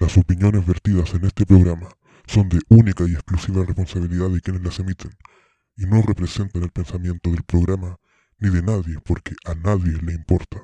[0.00, 1.86] Las opiniones vertidas en este programa
[2.26, 5.10] son de única y exclusiva responsabilidad de quienes las emiten
[5.76, 7.98] y no representan el pensamiento del programa
[8.38, 10.56] ni de nadie porque a nadie le importa.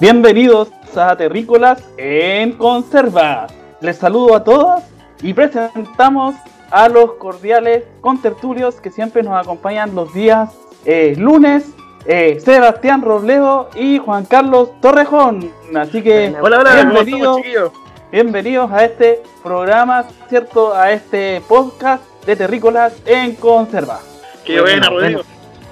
[0.00, 3.46] Bienvenidos a Terrícolas en Conserva.
[3.80, 4.82] Les saludo a todos
[5.22, 6.34] y presentamos
[6.72, 10.50] a los cordiales contertulios que siempre nos acompañan los días
[10.84, 11.64] eh, lunes.
[12.06, 15.52] Eh, Sebastián Robledo y Juan Carlos Torrejón.
[15.74, 17.72] Así que Hola, hola, ¿cómo estamos, bienvenidos, chiquillos?
[18.10, 20.74] bienvenidos a este programa, ¿cierto?
[20.74, 24.00] A este podcast de Terrícolas en Conserva.
[24.44, 25.22] Qué Bueno, buena, Rodrigo.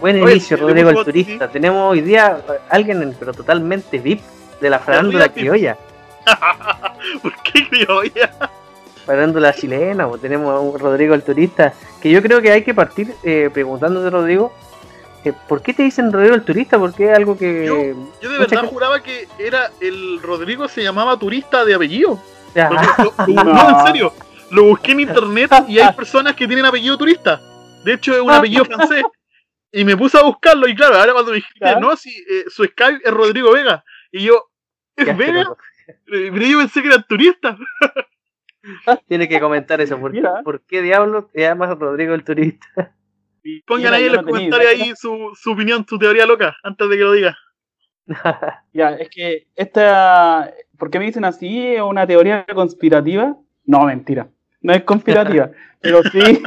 [0.01, 1.49] Buen inicio, Rodrigo el turista.
[1.49, 2.41] Tenemos hoy día
[2.71, 4.23] alguien, pero totalmente VIP
[4.61, 5.77] de la farándula criolla.
[7.23, 8.31] ¿Por qué criolla?
[9.05, 11.75] Farándula chilena, pues tenemos a un Rodrigo el turista.
[12.01, 14.53] Que yo creo que hay que partir eh, preguntándote, Rodrigo,
[15.49, 16.79] ¿por qué te dicen Rodrigo el turista?
[16.79, 17.67] Porque es algo que.
[17.67, 22.19] Yo- Yo de verdad gente- juraba que era el Rodrigo se llamaba turista de apellido.
[22.55, 23.45] Lo- No.
[23.45, 24.13] no, en serio.
[24.51, 27.41] Lo busqué en internet y hay personas que tienen apellido turista.
[27.85, 29.05] De hecho, es un apellido francés.
[29.73, 32.65] Y me puse a buscarlo y claro, ahora cuando me dijiste, no, si eh, su
[32.65, 33.85] Skype es Rodrigo Vega.
[34.11, 34.51] Y yo,
[34.97, 35.43] ¿es Vega?
[35.43, 35.95] Eh,
[36.33, 37.57] Pero yo pensé que era turista.
[39.09, 39.99] Tiene que comentar eso.
[39.99, 40.13] ¿Por.
[40.45, 42.93] ¿Por qué diablos te llamas Rodrigo el turista?
[43.67, 47.03] Pongan ahí en los comentarios ahí su, su opinión, su teoría loca, antes de que
[47.03, 47.37] lo diga.
[48.73, 51.75] Ya, es que esta, ¿por qué me dicen así?
[51.75, 53.37] ¿Es una teoría conspirativa?
[53.65, 54.29] No, mentira,
[54.61, 56.43] no es conspirativa, pero sí,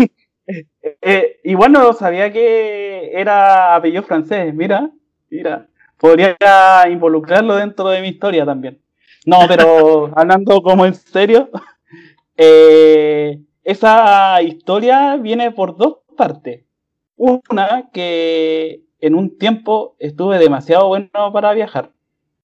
[1.01, 4.89] eh, igual no sabía que era apellido francés, mira,
[5.29, 6.35] mira, podría
[6.89, 8.79] involucrarlo dentro de mi historia también.
[9.25, 11.49] No, pero hablando como en serio,
[12.35, 16.62] eh, esa historia viene por dos partes.
[17.25, 21.93] Una, que en un tiempo estuve demasiado bueno para viajar.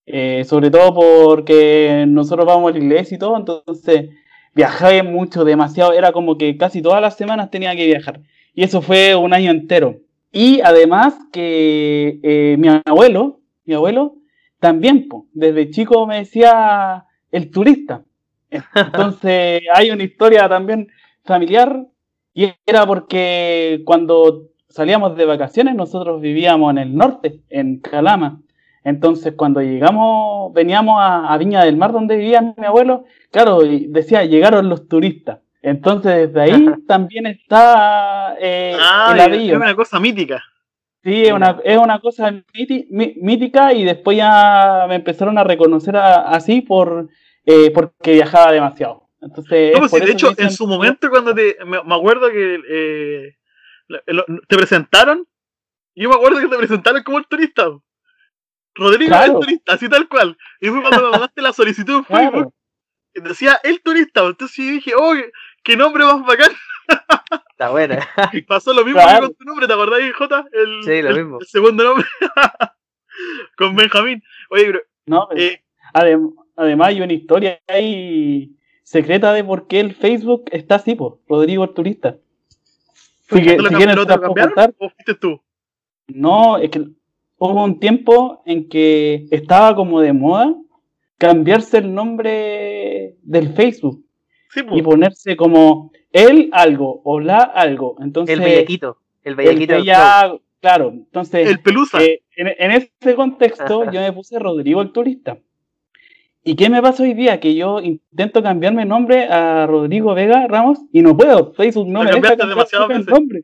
[0.05, 4.11] Eh, sobre todo porque nosotros vamos a la iglesia y todo, entonces
[4.55, 5.91] viajé mucho, demasiado.
[5.91, 8.21] Era como que casi todas las semanas tenía que viajar.
[8.53, 9.97] Y eso fue un año entero.
[10.31, 14.15] Y además que eh, mi abuelo, mi abuelo,
[14.61, 17.03] también, desde chico me decía
[17.33, 18.05] el turista.
[18.49, 20.87] Entonces hay una historia también
[21.25, 21.85] familiar
[22.33, 28.41] y era porque cuando salíamos de vacaciones nosotros vivíamos en el norte, en Calama.
[28.83, 34.23] Entonces cuando llegamos, veníamos a, a Viña del Mar donde vivía mi abuelo, claro, decía,
[34.25, 35.39] llegaron los turistas.
[35.61, 39.57] Entonces desde ahí también está eh, Ah, el es apellido.
[39.57, 40.41] una cosa mítica.
[41.03, 45.95] Sí, es una, es una cosa mí- mítica y después ya me empezaron a reconocer
[45.97, 47.07] a- así por
[47.45, 49.07] eh, porque viajaba demasiado.
[49.21, 51.55] Entonces, No, es pues sí, de hecho, en su momento, cuando te.
[51.65, 52.59] Me, me acuerdo que.
[52.69, 53.35] eh,
[54.47, 55.27] te presentaron.
[55.95, 57.67] Yo me acuerdo que te presentaron como el turista.
[58.75, 59.33] Rodrigo Claro.
[59.33, 60.37] el turista, así tal cual.
[60.61, 62.31] Y fue cuando me mandaste la solicitud en Facebook.
[62.31, 62.53] Claro,
[63.15, 64.25] y Decía el turista.
[64.25, 65.13] Entonces yo dije, oh,
[65.63, 66.51] qué- nombre más bacán.
[67.51, 68.07] Está buena.
[68.31, 69.21] Y pasó lo mismo Claro.
[69.21, 70.45] que con tu nombre, ¿te acordás, Jota?
[70.53, 71.37] El, Sí, lo el- mismo.
[71.41, 72.05] el segundo nombre.
[73.57, 74.23] con Benjamín.
[74.49, 74.79] Oye, pero.
[75.07, 75.63] no, pero eh,
[75.93, 81.13] adem- además hay una historia ahí secreta de por qué el Facebook está así, pues,
[81.27, 82.17] Rodrigo el turista.
[83.37, 84.73] Si, que- ¿te lo si quieren lo- te contar.
[84.77, 85.41] o fuiste tú?
[86.07, 86.79] No, es que
[87.37, 90.55] hubo un tiempo en que estaba como de moda
[91.17, 94.03] cambiarse el nombre del Facebook.
[94.51, 94.83] Sí, y pues.
[94.83, 97.95] ponerse como él algo o la algo.
[98.01, 98.97] Entonces, El bellaquito.
[99.23, 99.73] El el bellaquito.
[99.75, 102.01] bella- claro, entonces, El pelusa.
[102.03, 105.37] eh, en, en ese contexto yo me puse Rodrigo el turista.
[106.43, 107.39] ¿Y qué me pasa hoy día?
[107.39, 111.53] Que yo intento cambiarme el nombre a Rodrigo Vega Ramos y no puedo.
[111.53, 113.43] Facebook no Lo me deja cambiaste cambiar demasiadas el nombre.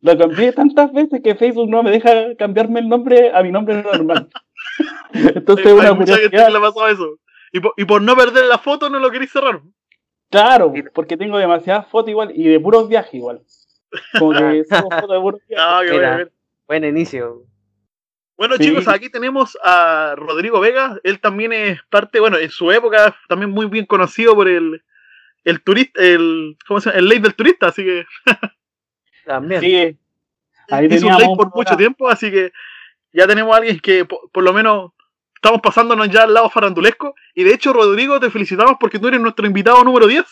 [0.00, 3.82] Lo cambié tantas veces que Facebook no me deja cambiarme el nombre a mi nombre
[3.82, 4.28] normal.
[5.12, 7.16] Entonces, Hay- hay una mucha gente que le pasado eso.
[7.52, 9.60] Y por, y por no perder la foto no lo queréis cerrar.
[10.30, 13.42] Claro, porque tengo demasiadas fotos igual y de puros viajes igual.
[14.18, 15.66] Como que subo fotos de puros viajes.
[15.68, 16.14] Ah, qué Mira.
[16.14, 16.30] bueno.
[16.68, 17.42] Buen inicio.
[18.40, 18.64] Bueno, Sí.
[18.64, 20.98] chicos, aquí tenemos a Rodrigo Vega.
[21.04, 24.82] Él también es parte, bueno, en su época también muy bien conocido por el,
[25.44, 27.00] el turista, el, ¿cómo se llama?
[27.00, 28.06] El ley del turista, así que
[29.26, 29.60] También.
[29.60, 29.98] Sí,
[30.70, 32.50] ahí hizo un ley un por mucho tiempo, así que
[33.12, 34.92] ya tenemos a alguien que por, por lo menos
[35.34, 37.14] estamos pasándonos ya al lado farandulesco.
[37.34, 40.24] Y de hecho, Rodrigo, te felicitamos porque tú eres nuestro invitado número 10.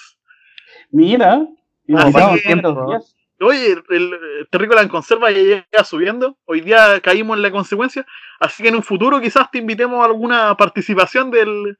[1.87, 3.17] Mira, que- todos los días.
[3.41, 6.37] Oye, el, el Terrícola en conserva ya llega subiendo.
[6.45, 8.05] Hoy día caímos en la consecuencia.
[8.41, 11.77] Así que en un futuro quizás te invitemos a alguna participación del,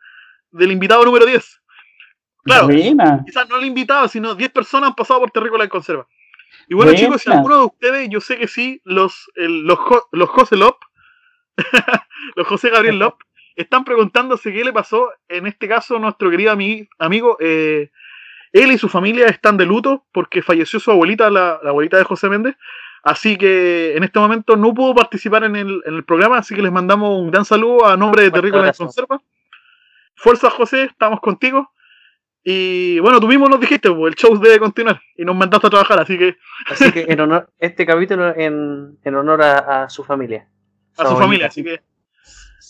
[0.51, 1.61] del invitado número 10.
[2.45, 3.23] Claro, Buena.
[3.27, 6.07] quizás no el invitado, sino 10 personas han pasado por Terrícola en conserva.
[6.69, 7.05] Y bueno, Buena.
[7.07, 9.79] chicos, si alguno de ustedes, yo sé que sí, los, el- los,
[10.13, 10.77] los Joselop
[12.37, 13.21] los José Gabriel Lop,
[13.57, 17.37] están preguntándose qué le pasó, en este caso, a nuestro querido ami- amigo.
[17.41, 17.91] eh,
[18.53, 22.05] él y su familia están de luto porque falleció su abuelita, la, la abuelita de
[22.05, 22.57] José Méndez.
[23.03, 26.63] Así que en este momento no pudo participar en el, en el programa, así que
[26.63, 28.75] les mandamos un gran saludo a nombre de Terrícola en.
[28.75, 29.21] Conserva.
[30.17, 31.71] Fuerza José, estamos contigo.
[32.43, 35.71] Y bueno, tú mismo nos dijiste, pues, el show debe continuar y nos mandaste a
[35.71, 36.37] trabajar, así que
[36.69, 40.49] Así que en honor, este capítulo en, en honor a, a su familia.
[40.97, 41.81] a su familia, así que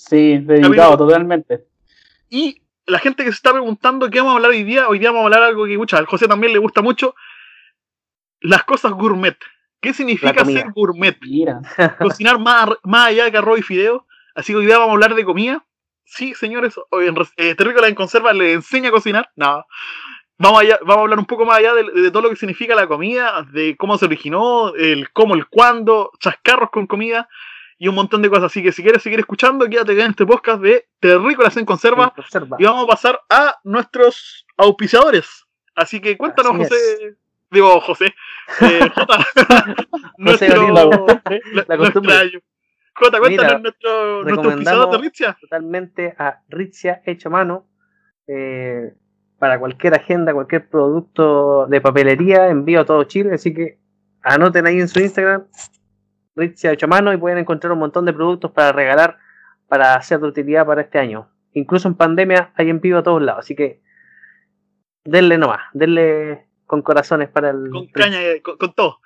[0.09, 1.67] Sí, dedicado totalmente.
[2.31, 5.11] Y la gente que se está preguntando qué vamos a hablar hoy día, hoy día
[5.11, 7.15] vamos a hablar algo que mucha, al José también le gusta mucho,
[8.41, 9.37] las cosas gourmet.
[9.81, 11.17] ¿Qué significa ser gourmet?
[11.21, 11.61] Mira.
[11.99, 14.07] Cocinar más, más allá de arroz y fideo.
[14.35, 15.65] Así que hoy día vamos a hablar de comida.
[16.05, 19.31] Sí, señores, hoy en eh, Terrícola en Conserva le enseña a cocinar.
[19.37, 19.65] No.
[20.39, 22.75] Vamos, allá, vamos a hablar un poco más allá de, de todo lo que significa
[22.75, 27.29] la comida, de cómo se originó, el cómo, el cuándo, chascarros con comida
[27.79, 28.45] y un montón de cosas.
[28.47, 32.13] Así que si quieres seguir escuchando, quédate en este podcast de Terrícolas en Conserva.
[32.15, 32.57] Conserva.
[32.59, 35.45] Y vamos a pasar a nuestros auspiciadores.
[35.75, 37.17] Así que cuéntanos, Así José.
[37.51, 38.07] Digo, José.
[38.61, 39.19] Eh, Jota.
[40.19, 40.75] nuestro, Gabriel,
[41.69, 42.15] la- costumbre.
[42.95, 45.39] Jota, cuéntanos Mira, nuestro, nuestro auspiciador de Ritzia.
[45.41, 47.67] totalmente a Ritzia hecho a mano.
[48.27, 48.93] eh,
[49.39, 53.35] para cualquier agenda, cualquier producto de papelería, envío a todo Chile.
[53.35, 53.79] Así que
[54.21, 55.45] anoten ahí en su Instagram,
[56.39, 59.19] Ritzia hecho a mano, y pueden encontrar un montón de productos para regalar,
[59.69, 61.29] para ser de utilidad para este año.
[61.53, 63.41] Incluso en pandemia hay envío a todos lados.
[63.41, 63.81] Así que
[65.05, 67.71] denle nomás, denle con corazones para el.
[67.71, 69.01] Con caña, eh, con, con todo.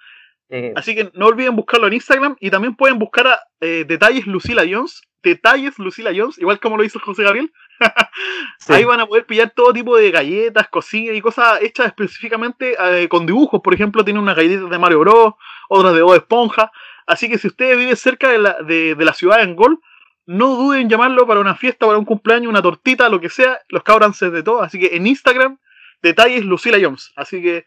[0.48, 4.26] eh, Así que no olviden buscarlo en Instagram y también pueden buscar a eh, Detalles
[4.26, 5.02] Lucila Jones.
[5.22, 7.52] Detalles Lucila Jones, igual como lo hizo José Gabriel.
[8.58, 8.72] sí.
[8.72, 13.08] Ahí van a poder pillar todo tipo de galletas, cosillas y cosas hechas específicamente eh,
[13.08, 13.60] con dibujos.
[13.62, 15.34] Por ejemplo, tiene unas galletas de Mario Bros,
[15.68, 16.72] otras de Bob Esponja.
[17.06, 19.80] Así que si usted vive cerca de la, de, de la ciudad de Angol,
[20.26, 23.58] no duden en llamarlo para una fiesta, para un cumpleaños, una tortita, lo que sea.
[23.68, 24.62] Los cabros de todo.
[24.62, 25.58] Así que en Instagram,
[26.02, 27.12] detalles Lucila Jones.
[27.16, 27.64] Así que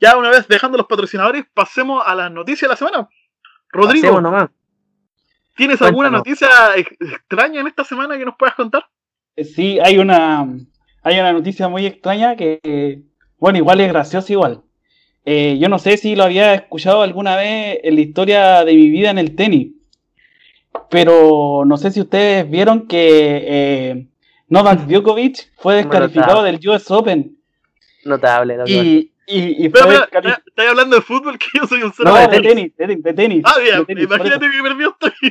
[0.00, 3.08] ya una vez dejando los patrocinadores, pasemos a las noticias de la semana.
[3.70, 4.50] Rodrigo, nomás.
[5.56, 8.86] ¿tienes alguna noticia ex- extraña en esta semana que nos puedas contar?
[9.36, 10.46] Eh, Sí, hay una,
[11.02, 13.02] hay una noticia muy extraña que,
[13.36, 14.62] bueno, igual es graciosa igual.
[15.24, 18.90] Eh, yo no sé si lo había escuchado alguna vez en la historia de mi
[18.90, 19.72] vida en el tenis,
[20.88, 24.06] pero no sé si ustedes vieron que eh,
[24.48, 27.36] Novak Djokovic fue descalificado del US Open
[28.04, 28.56] Notable.
[28.56, 28.82] notable.
[28.82, 31.38] y, y, y Espera, fue espera, descali- ¿estás estás hablando de fútbol?
[31.38, 32.72] Que yo soy un cero No, de de tenis.
[32.76, 33.42] tenis, de tenis, de tenis.
[33.44, 35.16] Ah, bien, de tenis, imagínate que perdió esto.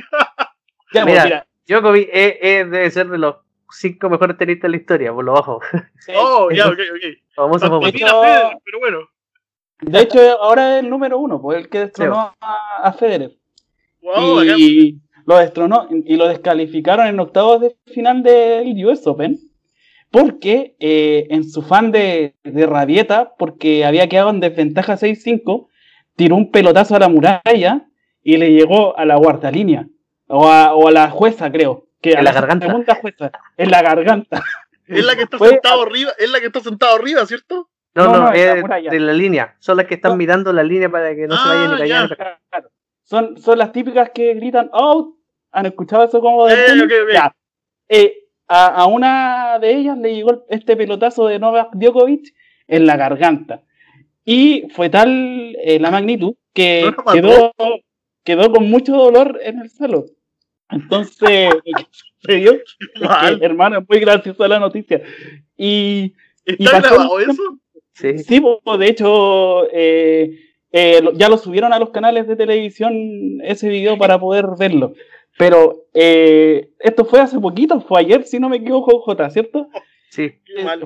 [0.92, 3.36] Ya, pues, Mira, mira, Djokovic es- es- debe ser de los
[3.70, 5.60] cinco mejores tenistas de la historia, por lo bajo.
[6.00, 6.12] sí.
[6.16, 7.18] Oh, ya, ok, ok.
[7.34, 8.98] Famoso Federer, pero bueno.
[9.82, 13.36] De hecho, ahora es el número uno, pues el que destronó a, a Federer.
[14.02, 19.38] Wow, acá- y lo destronó y lo descalificaron en octavos de final del US Open
[20.10, 25.68] porque eh, en su fan de, de rabieta, porque había quedado en desventaja 6-5,
[26.16, 27.86] tiró un pelotazo a la muralla
[28.22, 29.86] y le llegó a la cuarta línea,
[30.26, 31.86] o a, o a la jueza, creo.
[32.02, 32.66] Que a En la garganta.
[32.66, 34.42] segunda jueza, en la garganta.
[34.88, 37.68] es la que está Fue- sentado arriba, es la que está sentado arriba, ¿cierto?
[37.94, 38.90] No, No, no, no, en la es muralla.
[38.90, 39.56] de la línea.
[39.58, 40.16] Son las que están No.
[40.16, 42.16] mirando la línea para que no se Ah, vayan ni para allá.
[42.50, 42.70] Claro.
[43.04, 45.16] Son, son las típicas que gritan out.
[45.52, 47.30] ¿Han escuchado eso como de Eh.
[47.88, 48.14] Eh,
[48.46, 52.32] a, a una de ellas le llegó este pelotazo de Novak Djokovic
[52.68, 53.62] en la garganta.
[54.24, 57.52] Y fue tal eh, la magnitud que quedó,
[58.24, 60.06] quedó con mucho dolor en el suelo.
[60.68, 61.86] Entonces, es
[62.24, 62.62] que,
[63.00, 63.42] Mal.
[63.42, 65.02] hermano, es muy graciosa la noticia.
[65.56, 66.14] Y
[66.46, 67.42] y ¿Está pasó grabado un eso?
[67.92, 68.18] Sí.
[68.18, 70.30] Sí, pues, de hecho, eh,
[70.72, 74.94] eh, ya lo subieron a los canales de televisión ese video para poder verlo.
[75.38, 79.68] Pero eh, esto fue hace poquito, fue ayer, si no me equivoco, J, ¿cierto?
[80.10, 80.32] Sí.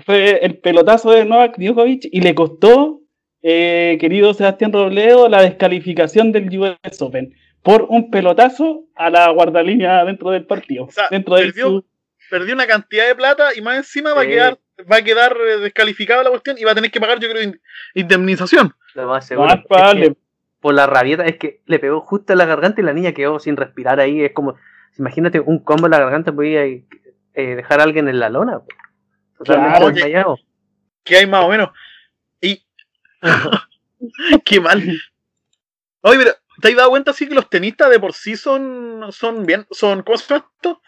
[0.04, 3.00] Fue el pelotazo de Novak Djokovic y le costó,
[3.42, 10.04] eh, querido Sebastián Robledo, la descalificación del US Open por un pelotazo a la guardalínea
[10.04, 10.84] dentro del partido.
[10.84, 11.84] O sea, dentro de perdió- su-
[12.30, 14.58] Perdió una cantidad de plata y más encima va a quedar
[14.90, 17.42] va a quedar eh, descalificada la cuestión y va a tener que pagar, yo creo,
[17.42, 17.60] in-
[17.94, 18.74] indemnización.
[18.94, 19.48] Lo más seguro.
[19.48, 20.08] más Es probable.
[20.10, 20.16] que
[20.60, 23.38] por la rabieta, es que le pegó justo en la garganta y la niña quedó
[23.38, 24.24] sin respirar ahí.
[24.24, 24.56] Es como,
[24.98, 26.82] imagínate un combo en la garganta, podía eh,
[27.34, 28.60] dejar a alguien en la lona.
[29.38, 29.90] Totalmente Claro.
[29.92, 30.38] desmayado.
[31.02, 31.70] Que hay más o menos.
[32.40, 32.64] Y.
[34.44, 34.82] Qué mal.
[36.00, 39.44] Oye, pero ¿te has dado cuenta así que los tenistas de por sí son, son
[39.46, 40.80] bien, son, ¿cómo se llama esto?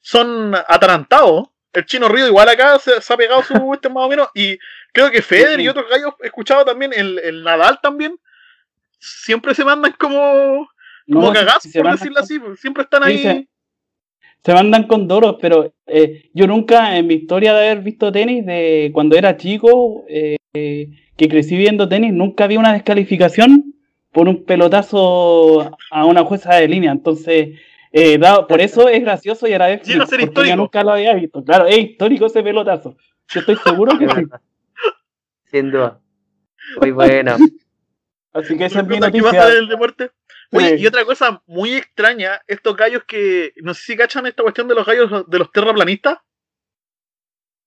[0.00, 1.48] Son atarantados.
[1.72, 4.28] El chino Río igual acá se, se ha pegado su este más o menos.
[4.34, 4.58] Y
[4.92, 8.16] creo que Federer y otros gallos he escuchado también, el, el Nadal también,
[8.98, 10.68] siempre se mandan como,
[11.10, 12.38] como No, cagazos, por decirlo así.
[12.38, 13.18] pues, Siempre están Sí, ahí.
[13.22, 13.48] se-
[14.44, 18.44] se mandan con doros, pero eh, yo nunca en mi historia de haber visto tenis,
[18.44, 23.72] de cuando era chico, eh, que crecí viendo tenis, nunca vi una descalificación
[24.10, 26.90] por un pelotazo a una jueza de línea.
[26.90, 27.50] Entonces,
[27.92, 30.44] eh, dado, por eso es gracioso y a la vez ser porque histórico.
[30.44, 31.44] yo nunca lo había visto.
[31.44, 32.96] Claro, es histórico ese pelotazo.
[33.28, 34.26] Yo estoy seguro que sí.
[35.50, 36.00] Sin duda.
[36.80, 37.36] Muy bueno.
[38.32, 39.30] Así que esa es mi noticia.
[39.30, 40.10] pasan en el deporte.
[40.52, 40.82] Oye, Sí.
[40.82, 44.74] y otra cosa muy extraña, estos gallos que, no sé si cachan esta cuestión de
[44.74, 46.18] los gallos de los terraplanistas.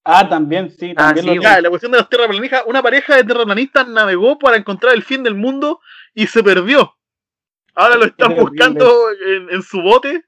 [0.03, 3.15] Ah, también, sí, Ah, también sí, lo Ya, la cuestión de los terraplanistas, una pareja
[3.15, 5.79] de terraplanistas navegó para encontrar el fin del mundo
[6.13, 6.95] y se perdió.
[7.75, 10.23] Ahora lo están buscando en, en su bote,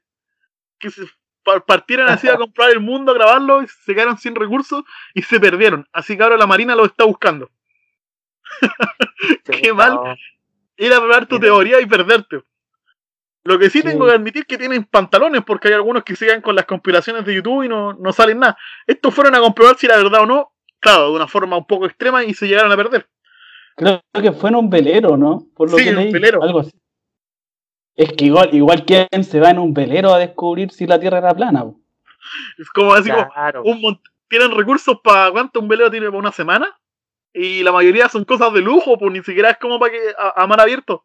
[0.78, 1.02] que se
[1.42, 5.22] pa- partieran así a comprar el mundo, a grabarlo, y se quedaron sin recursos y
[5.22, 5.86] se perdieron.
[5.92, 7.50] Así que ahora la Marina los está buscando.
[9.44, 9.98] Qué mal.
[10.76, 12.42] Ir a probar tu teoría y perderte.
[13.44, 16.54] Lo que sí tengo que admitir que tienen pantalones, porque hay algunos que sigan con
[16.54, 18.58] las compilaciones de YouTube y no, no salen nada.
[18.86, 21.86] Estos fueron a comprobar si era verdad o no, claro, de una forma un poco
[21.86, 23.08] extrema y se llegaron a perder.
[23.74, 25.46] Creo que fue en un velero, ¿no?
[25.56, 26.42] Por lo Sí, que en un leí, velero.
[26.42, 26.72] Algo así.
[27.98, 31.18] Es que igual, igual quien se va en un velero a descubrir si la Tierra
[31.18, 31.64] era plana.
[32.56, 33.62] Es como así como Claro.
[33.64, 36.78] un mont- tienen recursos para cuánto un velero tiene para una semana
[37.32, 40.42] y la mayoría son cosas de lujo, pues ni siquiera es como para que a,
[40.42, 41.02] a mar abierto.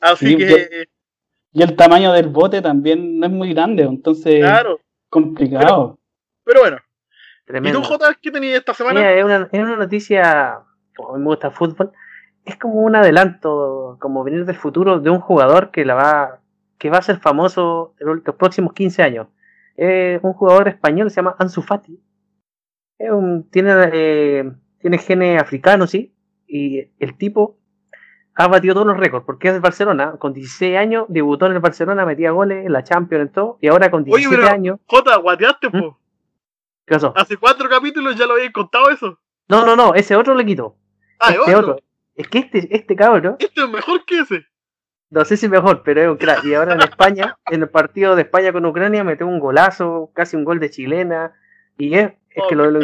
[0.00, 0.88] Así Sí, que,
[1.52, 4.80] Y el tamaño del bote también no es muy grande, entonces claro.
[5.08, 6.00] complicado.
[6.44, 7.80] Pero bueno, ¿y Tremendo.
[7.80, 8.98] tú, Jota, qué tenías esta semana?
[9.00, 10.58] Mira, es una, es una noticia,
[10.96, 11.92] como a mí me gusta el fútbol,
[12.44, 16.40] es como un adelanto, como venir del futuro de un jugador que la va,
[16.78, 19.28] que va a ser famoso en los próximos 15 años.
[19.76, 21.98] Es un jugador español, se llama Ansu Fati.
[22.98, 26.14] Un- tiene, eh, tiene genes africanos, sí,
[26.46, 27.56] y el tipo
[28.34, 31.58] ha batido todos los récords, porque es del Barcelona, con 16 años, debutó en el
[31.60, 34.78] Barcelona, metía goles en la Champions, en todo, y ahora con Oye, 17 pero- años,
[34.86, 35.70] Jota, guateaste, ¿Mm?
[35.70, 35.84] pues.
[36.86, 37.12] ¿qué pasó?
[37.16, 39.18] Hace cuatro capítulos ya lo habíais contado eso.
[39.48, 40.76] No, no, no, ese otro le quitó.
[41.20, 41.72] Ah, este otro.
[41.72, 41.84] otro.
[42.14, 44.46] Es que este, este cabrón, Este es mejor que ese.
[45.10, 46.44] no sé si mejor, pero es un crack.
[46.44, 50.36] Y ahora en España, en el partido de España con Ucrania, metió un golazo, casi
[50.36, 51.32] un gol de chilena.
[51.78, 52.80] Y es, es que lo, lo-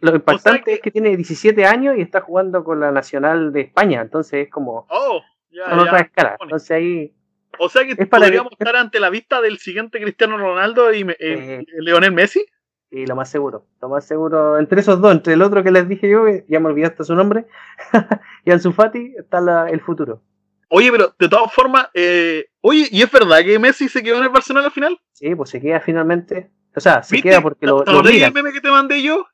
[0.00, 3.60] lo- impactante que- es que tiene 17 años y está jugando con la Nacional de
[3.62, 4.00] España.
[4.00, 5.80] Entonces es como Oh, ya, ya.
[5.80, 6.36] otra escala.
[6.40, 7.14] Entonces ahí,
[7.58, 10.92] O sea que Es para podríamos que- estar ante la vista del siguiente Cristiano Ronaldo
[10.92, 11.64] y me- eh, Eh.
[11.78, 12.44] Leonel Messi.
[12.92, 15.88] Y lo más seguro, lo más seguro, entre esos dos, entre el otro que les
[15.88, 17.46] dije yo, ya me olvidé hasta su nombre,
[18.44, 20.22] y Ansu Fati, está la- el futuro.
[20.68, 24.24] Oye, pero de todas formas, eh, oye, ¿y es verdad que Messi se quedó en
[24.24, 24.98] el Barcelona al final?
[25.12, 26.50] Sí, pues se queda finalmente.
[26.76, 27.28] O sea, se ¿Viste?
[27.28, 28.32] queda porque lo, ¿Te lo acordás del obligan.
[28.32, 29.26] meme que te mandé yo?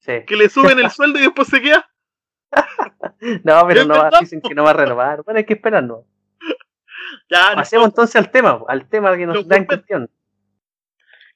[0.00, 0.24] Sí.
[0.26, 1.90] Que le suben el sueldo y después se queda.
[3.44, 4.20] No, pero ¿Es no verdad?
[4.20, 5.22] dicen que no va a renovar.
[5.24, 6.04] Bueno, hay que esperarnos.
[7.30, 10.10] Ya, no, Pasemos entonces al tema, al tema que nos da en cuestión.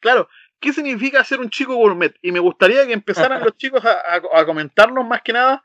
[0.01, 0.29] claro.
[0.63, 2.15] ¿Qué significa ser un chico gourmet?
[2.23, 5.63] Y me gustaría que empezaran los chicos a, a- a comentarnos más que nada.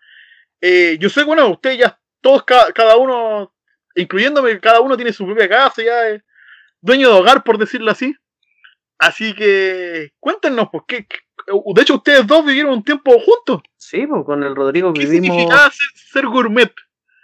[0.60, 3.54] Eh, yo sé, bueno, ustedes ya, todos, cada, cada uno,
[3.96, 6.24] incluyéndome, cada uno tiene su propia casa, ya es
[6.82, 8.14] dueño de hogar, por decirlo así.
[8.98, 13.62] Así que cuéntenos, pues, ¿qué, qué- de hecho, ustedes dos vivieron un tiempo juntos.
[13.78, 15.28] Sí, pues con el Rodrigo ¿Qué vivimos.
[15.38, 16.74] significaba ser, ser gourmet?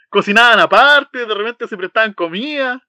[0.09, 1.25] ¿Cocinaban aparte?
[1.25, 2.81] ¿De repente se prestaban comida?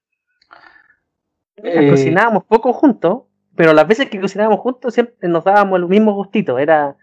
[1.57, 3.23] Eh, Cocinábamos poco juntos,
[3.57, 6.59] pero las veces que cocinábamos juntos siempre nos dábamos el mismo gustito.
[6.59, 6.97] Era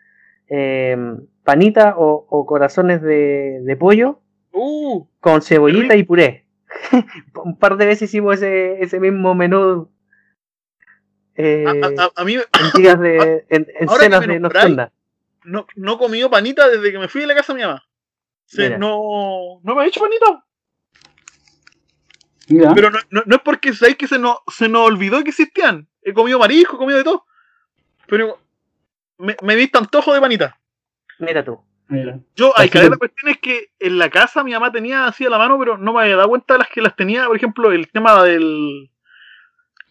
[0.48, 0.98] eh,
[1.44, 4.20] panita o, o corazones de, de pollo
[4.54, 6.46] Uh, con cebollita y puré.
[7.44, 9.90] un par de veces hicimos ese, ese mismo menú
[11.36, 11.66] eh,
[11.98, 14.92] a, a- a mí en días de en, en cenas de nocturna.
[15.46, 17.84] no, no he comido panita desde que me fui de la casa de mi mamá.
[18.46, 20.44] Sí, no, no me ha hecho panita.
[22.50, 25.30] Mira, Pero no, no- no es porque sabéis que se nos, se nos olvidó que
[25.30, 25.88] existían.
[26.04, 27.26] He comido marisco, he comido de todo.
[28.08, 28.40] Pero
[29.18, 30.58] me, me diste antojo de panita.
[31.20, 31.60] Mira tú.
[31.88, 32.20] mira.
[32.36, 35.06] Yo, hay que ver, que- la cuestión es que en la casa mi mamá tenía
[35.06, 37.28] así a la mano, pero no me había dado cuenta de las que las tenía.
[37.28, 38.90] Por ejemplo, el tema del.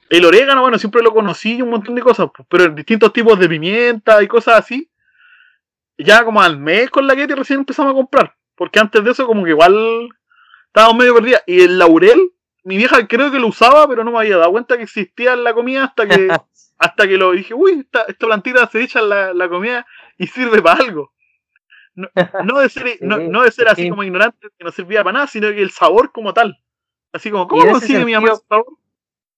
[0.08, 3.48] El orégano, bueno, siempre lo conocí y un montón de cosas, pero distintos tipos de
[3.48, 4.90] pimienta y cosas así.
[5.96, 8.34] Ya como al mes con la que recién empezamos a comprar.
[8.56, 10.08] Porque antes de eso, como que igual
[10.66, 11.42] estábamos medio perdidas.
[11.46, 12.32] Y el laurel,
[12.64, 15.44] mi vieja creo que lo usaba, pero no me había dado cuenta que existía en
[15.44, 16.28] la comida hasta que
[16.78, 19.86] hasta que lo dije, uy, esta, esta plantita se echa en la, la comida
[20.16, 21.12] y sirve para algo.
[21.94, 22.08] No,
[22.44, 23.90] no de ser, no, no de ser así sí.
[23.90, 26.58] como ignorante, que no servía para nada, sino que el sabor como tal.
[27.12, 28.66] Así como, ¿cómo consigue mi mamá ese sabor?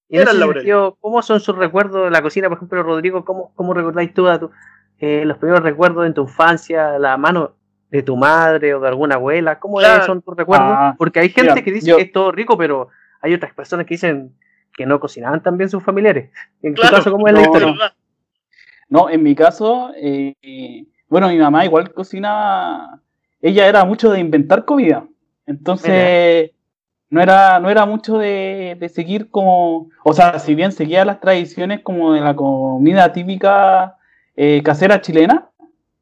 [0.08, 0.60] Y en Era ese el laurel.
[0.62, 2.48] sentido, ¿cómo son sus recuerdos de la cocina?
[2.48, 4.50] Por ejemplo, Rodrigo, ¿cómo, cómo recordáis tú a tu-
[4.98, 7.56] eh, los primeros recuerdos de tu infancia, la mano
[7.90, 9.58] de tu madre o de alguna abuela?
[9.58, 10.04] ¿Cómo es- Claro.
[10.04, 10.68] son tus recuerdos?
[10.70, 12.88] Ah, Porque hay gente mira, que dice yo- que es todo rico, pero
[13.22, 14.34] hay otras personas que dicen
[14.76, 16.30] que no cocinaban tan bien sus familiares.
[16.62, 17.94] En tu caso, ¿cómo es la historia?
[18.88, 23.00] No, en mi caso, eh, bueno, mi mamá igual cocinaba,
[23.40, 25.06] ella era mucho de inventar comida,
[25.46, 26.50] entonces
[27.08, 31.20] no era, no era mucho de, de seguir como, o sea, si bien seguía las
[31.20, 33.96] tradiciones como de la comida típica
[34.36, 35.50] eh, casera chilena,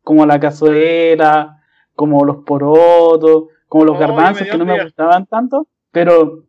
[0.02, 1.62] como la cazuela,
[1.94, 6.44] como los porotos, como los Oh, garbanzos que no me gustaban tanto, pero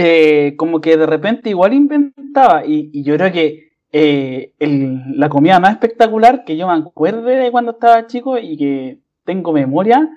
[0.00, 5.28] eh, como que de repente igual inventaba y, y yo creo que eh, el- la
[5.28, 10.08] comida más espectacular que yo me acuerde de cuando estaba chico y que tengo memoria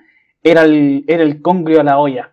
[0.42, 2.30] era el, era el congrio a la olla.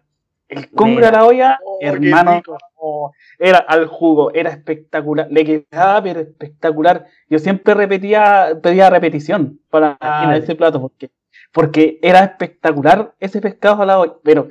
[0.50, 2.42] El congrio a la olla, Oh, hermano,
[2.76, 7.06] oh, era al jugo, era espectacular, le quedaba pero espectacular.
[7.30, 10.40] Yo siempre repetía, pedía repetición para Imagínate.
[10.44, 11.10] ese plato porque,
[11.54, 14.50] porque era espectacular ese pescado a la olla, pero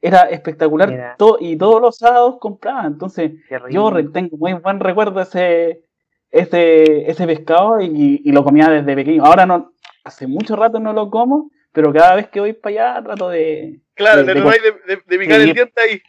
[0.00, 1.16] era espectacular Mira.
[1.40, 3.32] y todos los sábados compraba, entonces
[3.70, 5.82] yo tengo muy buen recuerdo ese,
[6.30, 9.24] ese, ese pescado y, y lo comía desde pequeño.
[9.24, 9.72] Ahora no,
[10.04, 13.80] hace mucho rato no lo como, pero cada vez que voy para allá trato de...
[13.94, 14.50] Claro, de- de- de,
[14.86, 15.48] de, de picar Sí.
[15.48, 16.02] el diente ahí.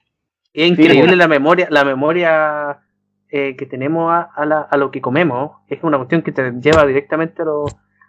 [0.54, 2.80] Es increíble la memoria, la memoria
[3.30, 5.58] eh, que tenemos a, a la- a lo que comemos.
[5.68, 7.66] Es una cuestión que te lleva directamente a, lo-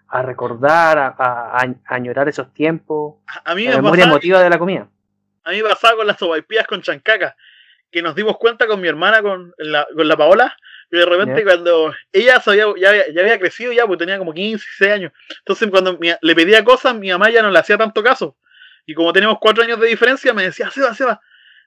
[0.08, 3.16] a recordar, a, a- a añorar esos tiempos.
[3.44, 4.88] A mí La me memoria emotiva de la comida.
[5.44, 7.36] A mí me pasaba con las sopaipillas con chancaca,
[7.90, 10.56] que nos dimos cuenta con mi hermana, con la, con la Paola,
[10.90, 14.18] que de repente cuando ella se había, ya, había, ya había crecido ya, pues tenía
[14.18, 15.12] como 15, 16 años.
[15.38, 18.36] Entonces cuando mi- le pedía cosas, mi mamá ya no le hacía tanto caso.
[18.86, 21.20] Y como teníamos cuatro años de diferencia, me decía, Seba, Seba,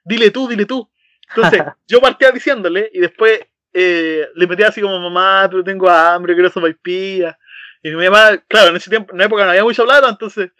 [0.04, 0.90] dile tú, dile tú.
[1.28, 3.40] Entonces yo partía diciéndole y después
[3.72, 7.36] eh, le metía así como, mamá, pero tengo hambre, quiero sopaipillas.
[7.82, 10.50] Y mi mamá, claro, en ese tiempo, en esa época no había mucha plata, entonces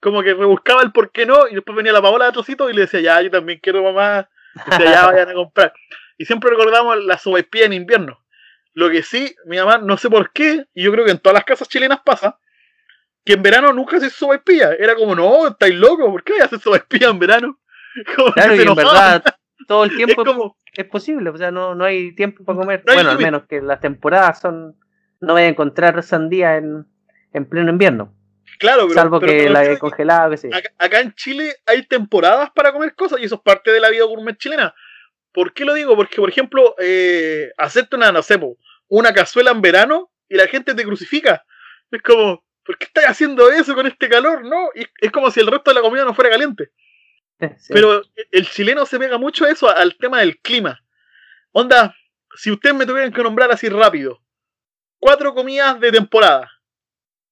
[0.00, 2.74] como que rebuscaba el por qué no, y después venía la Paola de trocito y
[2.74, 4.28] le decía, ya, yo también quiero mamá,
[4.70, 5.72] decía, ya vayan a comprar.
[6.16, 8.24] Y siempre recordamos la sopaipilla en invierno.
[8.74, 11.34] Lo que sí, mi mamá, no sé por qué, y yo creo que en todas
[11.34, 12.38] las casas chilenas pasa,
[13.24, 14.30] que en verano nunca se hizo.
[14.78, 17.58] Era como, no, estáis locos, ¿por qué voy a hacer sopaipilla en verano?
[18.16, 19.24] Como que Claro, se y en verdad
[19.68, 22.82] todo el es tiempo como, es posible, o sea, no, no hay tiempo para comer.
[22.86, 24.76] No bueno, al menos que las temporadas son.
[25.20, 26.86] No voy a encontrar sandía en,
[27.32, 28.14] en pleno invierno,
[28.58, 30.48] claro, pero, salvo pero que la he congelado, que sé.
[30.52, 33.90] acá, acá en Chile hay temporadas para comer cosas y eso es parte de la
[33.90, 34.74] vida gourmet chilena.
[35.32, 35.94] ¿Por qué lo digo?
[35.94, 38.38] Porque, por ejemplo, eh, hacerte una, no sé,
[38.88, 41.44] una cazuela en verano y la gente te crucifica.
[41.90, 44.44] Es como, ¿por qué estás haciendo eso con este calor?
[44.44, 46.70] No, y es como si el resto de la comida no fuera caliente.
[47.58, 47.72] Sí.
[47.72, 50.82] Pero el chileno se pega mucho a eso, al tema del clima.
[51.52, 51.94] Onda,
[52.34, 54.20] si ustedes me tuvieran que nombrar así rápido,
[54.98, 56.50] cuatro comidas de temporada,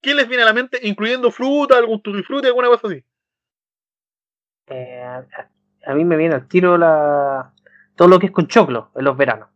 [0.01, 0.79] ¿qué les viene a la mente?
[0.83, 3.05] Incluyendo fruta, algún tutti alguna cosa así.
[4.69, 5.25] Eh, a,
[5.87, 7.53] a mí me viene al tiro la,
[7.95, 9.49] todo lo que es con choclo en los veranos.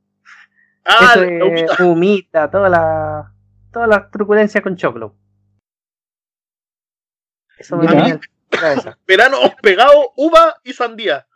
[0.85, 2.51] Ah, Eso la humita.
[2.51, 3.33] toda la,
[3.73, 5.15] todas las truculencias con choclo.
[7.59, 8.21] Eso me viene
[9.07, 11.27] verano pegado, uva y sandía.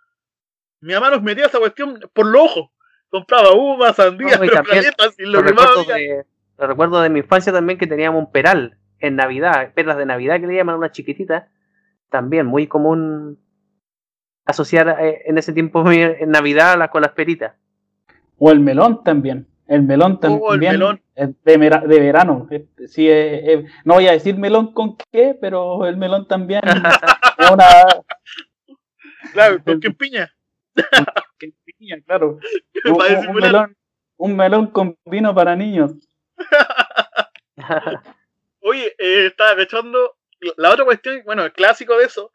[0.81, 2.71] Mi mamá nos metía esa cuestión por los ojos.
[3.09, 5.95] Compraba uva, sandía, No, y pero también galletas y Lo lo que más recuerdo, había.
[6.17, 6.27] de,
[6.59, 10.41] lo recuerdo de mi infancia también que teníamos un peral en Navidad, perlas de Navidad
[10.41, 11.49] que le llaman una chiquitita.
[12.11, 13.39] También muy común
[14.47, 17.55] asociar eh, en ese tiempo en Navidad la- con las peritas.
[18.39, 19.47] O el melón también.
[19.67, 20.43] El melón también.
[20.45, 21.01] Oh, el melón.
[21.15, 22.47] es de, de verano.
[22.51, 26.61] Es- sí, es- es- no voy a decir melón con qué, pero el melón también
[27.39, 27.65] es una.
[29.33, 30.31] Claro, con que piña.
[31.39, 32.39] que piña, claro.
[32.85, 33.77] Un, un- melón,
[34.19, 35.93] un melón con vino para niños.
[38.65, 40.17] Oye, eh, estaba cachando.
[40.57, 42.33] La otra cuestión, bueno, el clásico de eso,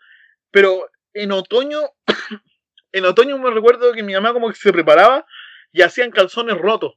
[0.52, 1.82] pero en otoño,
[2.92, 5.26] en otoño me recuerdo que mi mamá como que se preparaba
[5.72, 6.96] y hacían calzones rotos.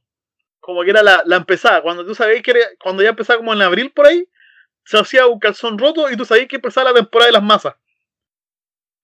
[0.59, 1.81] Como que era la, la empezada.
[1.81, 4.27] Cuando tú sabías que era, cuando ya empezaba como en abril por ahí,
[4.85, 7.75] se hacía un calzón roto y tú sabías que empezaba la temporada de las masas.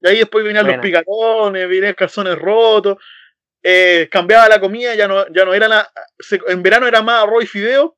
[0.01, 2.97] Y ahí después venían los picatones, venían calzones rotos,
[3.63, 7.23] eh, cambiaba la comida, ya no, ya no era la, se- en verano era más
[7.23, 7.97] arroz y fideo,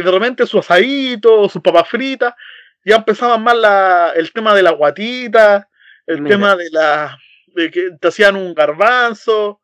[0.00, 2.34] y de repente su asadito, sus papas fritas,
[2.84, 5.68] ya empezaban más la, el tema de la guatita,
[6.06, 6.36] el Mira.
[6.36, 9.60] tema de la, de que te hacían un garbanzo,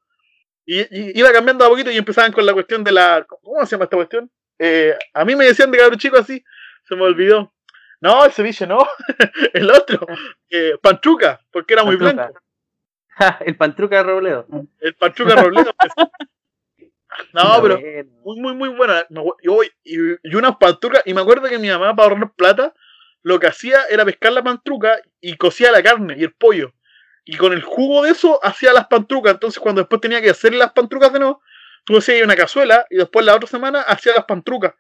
[0.65, 3.73] y, y iba cambiando a poquito y empezaban con la cuestión de la, ¿cómo se
[3.73, 4.31] llama esta cuestión?
[4.59, 6.45] Eh, a mí me decían de cabrón chico así,
[6.89, 7.53] se me olvidó.
[8.01, 8.79] No, el ceviche no,
[9.55, 10.07] el otro,
[10.51, 12.27] eh, pantruca, porque era muy Pantruca.
[12.27, 12.41] blanco.
[13.47, 14.47] El pantruca de Robledo.
[14.81, 15.73] El pantruca Robledo.
[17.33, 17.79] No, pero
[18.25, 19.07] muy, muy, muy buena.
[19.43, 19.71] Yo- y,
[20.23, 22.75] y unas pantrucas, y me acuerdo que mi mamá, para ahorrar plata,
[23.23, 26.73] lo que hacía era pescar la pantruca y cocía la carne y el pollo.
[27.25, 29.35] Y con el jugo de eso hacía las pantrucas.
[29.35, 31.43] Entonces, cuando después tenía que hacer las pantrucas de nuevo,
[31.85, 34.75] tú hacías una cazuela y después la otra semana hacías las pantrucas.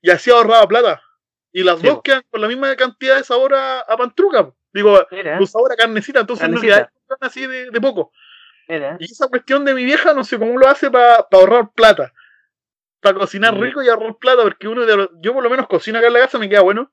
[0.00, 1.02] Y así ahorraba plata.
[1.52, 2.02] Y las Sí, dos po.
[2.02, 4.52] quedan con la misma cantidad de sabor a, a pantruca.
[4.72, 6.80] Digo, Mira, sabor a carnecita, entonces Carnecita.
[7.08, 8.12] no queda así de, de poco.
[8.68, 8.96] Mira.
[9.00, 12.12] Y esa cuestión de mi vieja, no sé cómo lo hace para ahorrar plata.
[13.00, 15.98] Para cocinar rico y ahorrar plata, porque uno de los- yo por lo menos cocino
[15.98, 16.92] acá en la casa, me queda bueno.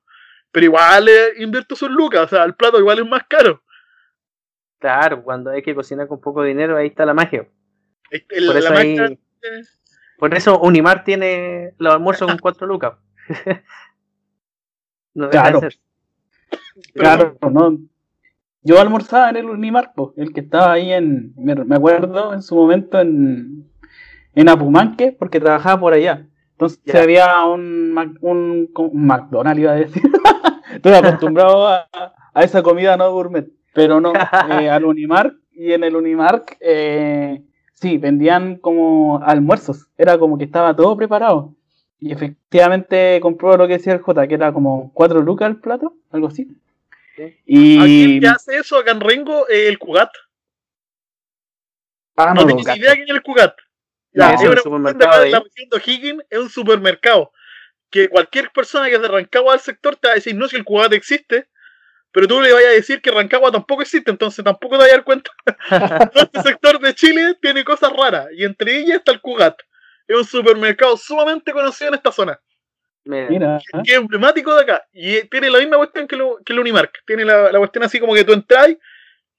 [0.52, 3.62] Pero igual eh, invierto sus lucas, o sea, el plato igual es más caro.
[4.78, 7.48] Claro, cuando hay que cocinar con poco dinero, ahí está la magia.
[8.10, 9.18] El- Por eso, máquina- ahí-
[10.18, 12.94] por eso Unimar tiene los almuerzos con cuatro lucas.
[15.14, 15.60] no deja Claro.
[15.60, 15.80] de ser.
[16.94, 17.78] Claro, no.
[18.66, 22.98] Yo almorzaba en el Unimar, el que estaba ahí en, me, acuerdo en su momento
[23.00, 23.70] en,
[24.34, 26.26] en Apumanque, porque trabajaba por allá.
[26.50, 27.00] Entonces Ya.
[27.02, 30.02] había un, un, un McDonald's, iba a decir.
[30.74, 31.86] Estoy acostumbrado a,
[32.34, 34.12] a esa comida no gourmet, pero no,
[34.60, 40.44] eh, al Unimar y en el Unimar eh, sí, vendían como almuerzos, era como que
[40.44, 41.54] estaba todo preparado.
[42.00, 45.94] Y efectivamente compró lo que decía el J, que era como 4 lucas el plato,
[46.10, 46.48] algo así.
[47.44, 49.48] Y ¿Alguien que hace eso acá en Rengo?
[49.48, 50.10] Eh, el Cugat.
[52.16, 53.54] Ah, No, no, tengo idea quién es el Cugat.
[54.12, 57.32] No, Ya, es es un supermercado de la región de O'Higgins, es un supermercado.
[57.90, 60.56] Que cualquier persona que es de Rancagua al sector te va a decir, no, si
[60.56, 61.48] el Cugat existe,
[62.12, 64.96] pero tú le vayas a decir que Rancagua tampoco existe, entonces tampoco te vas a
[64.96, 65.30] dar cuenta.
[66.12, 69.60] Todo este sector de Chile tiene cosas raras, y entre ellas está el Cugat.
[70.08, 72.40] Es un supermercado sumamente conocido en esta zona,
[73.06, 76.52] Mira, que es emblemático de acá, y eh, tiene la misma cuestión que, lo, que
[76.52, 77.04] el Unimark.
[77.06, 78.76] Tiene la, la cuestión así como que tú entras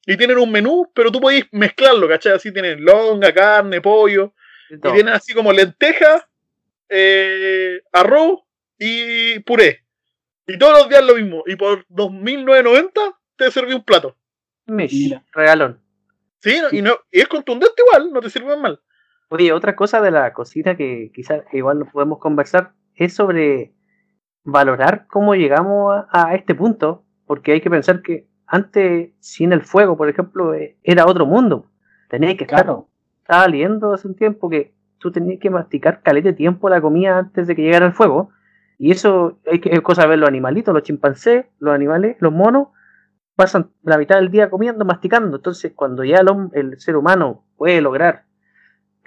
[0.06, 2.34] y tienen un menú, pero tú podés mezclarlo, ¿cachai?
[2.34, 4.34] Así tienen longa, carne, pollo,
[4.70, 6.26] y tienen así como lentejas,
[6.88, 8.40] eh, arroz
[8.80, 9.84] y puré.
[10.48, 11.44] Y todos los días lo mismo.
[11.46, 14.16] Y por 2.990 te serví un plato.
[14.66, 15.24] Mish, Mira.
[15.34, 15.82] regalón.
[16.40, 16.58] ¿Sí?
[16.72, 18.80] Y, no, y es contundente igual, no te sirve mal.
[19.28, 23.74] Oye, otra cosa de la cocina que quizás igual nos podemos conversar es sobre
[24.44, 29.62] valorar cómo llegamos a, a este punto, porque hay que pensar que antes, sin el
[29.62, 31.66] fuego, por ejemplo, eh, era otro mundo.
[32.10, 32.88] Tenías que estar, claro.
[33.22, 37.18] estaba leyendo hace un tiempo que tú tenías que masticar calete de tiempo la comida
[37.18, 38.30] antes de que llegara el fuego,
[38.78, 42.32] y eso hay que es cosa de ver los animalitos, los chimpancés, los animales, los
[42.32, 42.70] monos,
[43.36, 45.38] pasan la mitad del día comiendo, masticando.
[45.38, 48.26] Entonces, cuando ya el, el ser humano puede lograr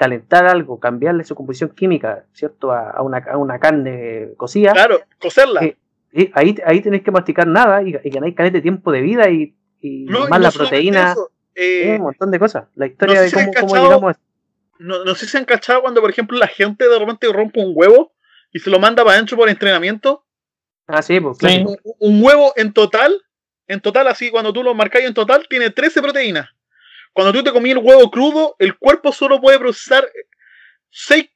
[0.00, 2.72] calentar algo, cambiarle su composición química, ¿cierto?
[2.72, 5.62] A, a una, a una carne cocida, Claro, cocerla.
[5.62, 5.76] Eh,
[6.10, 9.54] y ahí, ahí tenés que masticar nada y, y ganáis de tiempo de vida y,
[9.78, 12.64] y No, y más no la proteína, eso, eh, un montón de cosas.
[12.76, 14.20] La historia no sé de si cómo, cómo llegamos a
[14.78, 17.72] no, no sé si han cachado cuando, por ejemplo, la gente de repente rompe un
[17.74, 18.14] huevo
[18.52, 20.24] y se lo manda para adentro por entrenamiento.
[20.86, 21.68] Ah, sí, pues claro.
[21.68, 23.20] Un, un huevo en total,
[23.66, 26.48] en total, así, cuando tú lo marcas en total, tiene 13 proteínas.
[27.12, 30.08] Cuando tú te comí el huevo crudo, el cuerpo solo puede procesar
[30.90, 31.26] 6,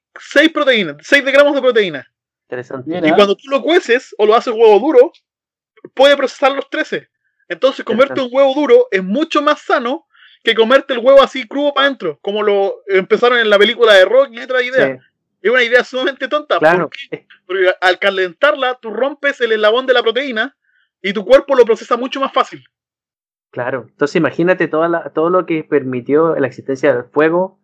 [0.53, 2.11] proteínas, 6 gramos de proteína.
[2.49, 3.01] Interesante.
[3.03, 5.13] Y cuando tú lo cueces o lo haces huevo duro,
[5.95, 7.09] puede procesar los 13.
[7.49, 10.07] Entonces, comerte un huevo duro es mucho más sano
[10.43, 14.05] que comerte el huevo así crudo para adentro, como lo empezaron en la película de
[14.05, 14.95] Rock y otra idea.
[14.95, 15.01] Sí,
[15.43, 16.59] Es una idea sumamente tonta.
[16.59, 16.91] claro.
[16.91, 17.27] ¿Por qué?
[17.47, 20.57] Porque al calentarla, tú rompes el eslabón de la proteína
[21.03, 22.65] y tu cuerpo lo procesa mucho más fácil.
[23.55, 27.61] Claro, entonces imagínate toda la- todo lo que permitió la existencia del fuego,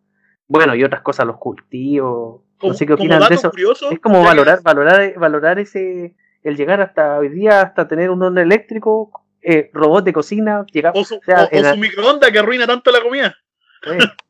[0.46, 3.50] bueno, y otras cosas, los cultivos, Como, no sé qué opinan de eso.
[3.50, 8.22] curioso, Es como valorar, valorar, valorar ese, el llegar hasta hoy día, hasta tener un
[8.22, 9.10] horno eléctrico,
[9.42, 12.30] eh, robot de cocina, llegar, o su, o sea, o- o en la- su microondas
[12.30, 13.36] que arruina tanto la comida.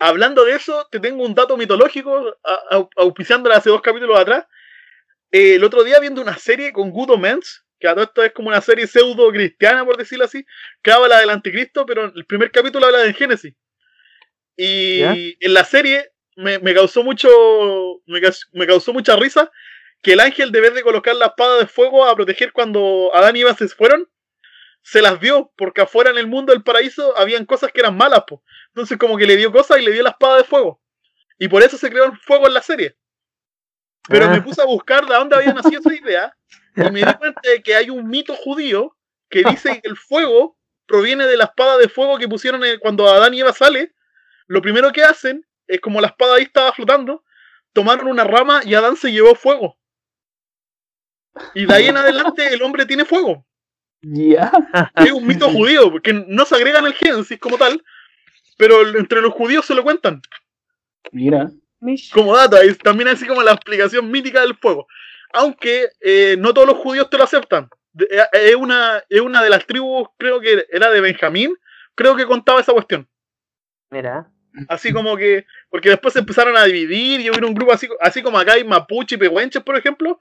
[0.00, 2.36] Hablando de eso, te tengo un dato mitológico,
[2.96, 4.46] auspiciándola hace dos capítulos atrás.
[5.30, 8.32] Eh, el otro día viendo una serie con Gudo Menz, que a todo esto es
[8.32, 10.46] como una serie pseudo cristiana, por decirlo así,
[10.82, 13.54] que habla del anticristo, pero el primer capítulo habla del Génesis.
[14.56, 15.14] Y ¿Ya?
[15.14, 17.28] en la serie me, me causó mucho
[18.06, 19.50] me causó mucha risa
[20.00, 23.36] que el ángel, de vez de colocar la espada de fuego a proteger cuando Adán
[23.36, 24.08] y Eva se fueron,
[24.82, 28.24] se las dio, porque afuera en el mundo del paraíso habían cosas que eran malas,
[28.26, 28.42] po.
[28.68, 30.80] Entonces como que le dio cosas y le dio la espada de fuego.
[31.38, 32.96] Y por eso se creó el fuego en la serie.
[34.08, 34.30] Pero Ah.
[34.30, 36.36] me puse a buscar de dónde había nacido esa idea
[36.76, 38.96] y me di cuenta de que hay un mito judío
[39.30, 43.34] que dice que el fuego proviene de la espada de fuego que pusieron cuando Adán
[43.34, 43.94] y Eva sale.
[44.46, 47.24] Lo primero que hacen es como la espada ahí estaba flotando,
[47.72, 49.78] tomaron una rama y Adán se llevó fuego.
[51.54, 53.46] Y de ahí en adelante el hombre tiene fuego.
[54.02, 54.52] Ya.
[54.96, 57.82] Es un mito judío, porque no se agrega en el Génesis como tal,
[58.58, 60.20] pero entre los judíos se lo cuentan.
[61.10, 61.50] Mira.
[61.84, 62.10] Mish.
[62.10, 64.86] Como data, es también así como la explicación mítica del fuego.
[65.32, 67.68] Aunque eh, no todos los judíos te lo aceptan.
[67.92, 71.54] De- eh, Es una, es una de las tribus, creo que era de Benjamín,
[71.94, 73.08] creo que contaba esa cuestión.
[73.90, 74.30] Mira,
[74.68, 78.22] Así como que, porque después se empezaron a dividir y hubo un grupo así, así
[78.22, 80.20] como acá hay mapuche y pehuenches, por ejemplo.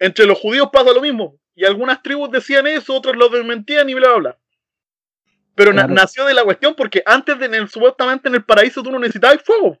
[0.00, 1.38] Entre los judíos pasa lo mismo.
[1.54, 4.38] Y algunas tribus decían eso, otros lo desmentían y bla, bla, bla.
[5.54, 8.82] Pero na- nació de la cuestión porque antes de en el, supuestamente en el paraíso
[8.82, 9.78] tú no necesitabas fuego.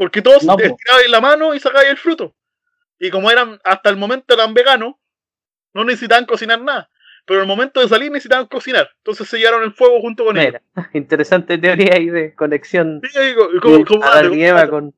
[0.00, 0.62] Porque todos No, po.
[0.62, 2.34] estirabas la mano y sacabas el fruto.
[2.98, 4.94] Y como eran, hasta el momento eran veganos,
[5.74, 6.88] no necesitaban cocinar nada.
[7.26, 8.88] Pero en el momento de salir necesitaban cocinar.
[8.96, 10.54] Entonces sellaron el fuego junto con ellos.
[10.74, 14.94] Mira, interesante teoría ahí de conexión Sí, como- como- y Eva con.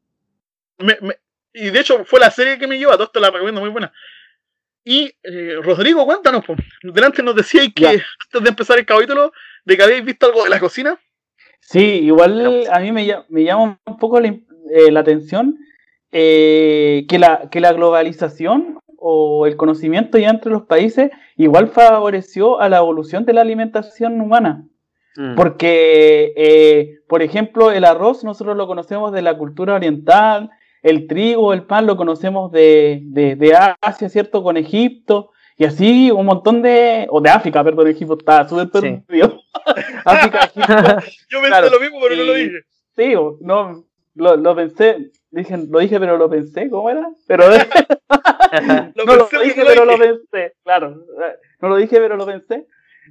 [0.78, 1.18] me- me-
[1.52, 3.70] y de hecho fue la serie que me llevó, a todo esto la recomiendo muy
[3.70, 3.92] buena.
[4.84, 6.54] Y eh, Rodrigo, cuéntanos, po.
[6.84, 7.90] delante nos decíais que Ya.
[7.90, 9.32] antes de empezar el capítulo,
[9.64, 10.96] de que habéis visto algo de la cocina.
[11.60, 14.34] Sí, igual a mí me, me llama un poco la,
[14.74, 15.56] eh, la atención
[16.12, 22.60] eh, que, la, que la globalización o el conocimiento ya entre los países igual favoreció
[22.60, 24.64] a la evolución de la alimentación humana.
[25.16, 25.34] Mm.
[25.34, 30.50] Porque, eh, por ejemplo, el arroz nosotros lo conocemos de la cultura oriental,
[30.82, 34.42] el trigo, el pan lo conocemos de, de, de Asia, ¿cierto?
[34.42, 37.06] Con Egipto, y así un montón de...
[37.10, 39.02] o de África, perdón, Egipto está súper Sí.
[39.06, 39.38] perdido.
[40.04, 40.72] África, Egipto,
[41.30, 41.70] Yo pensé Claro.
[41.70, 42.56] lo mismo, pero no lo Y- dije.
[42.96, 47.08] sí, o- no, lo, lo pensé, dije, lo dije, pero lo pensé, ¿cómo era?
[47.26, 47.44] Pero
[48.94, 51.04] Lo no lo pensé, dije, pero lo pensé, claro.
[51.60, 52.66] No lo dije, pero lo pensé.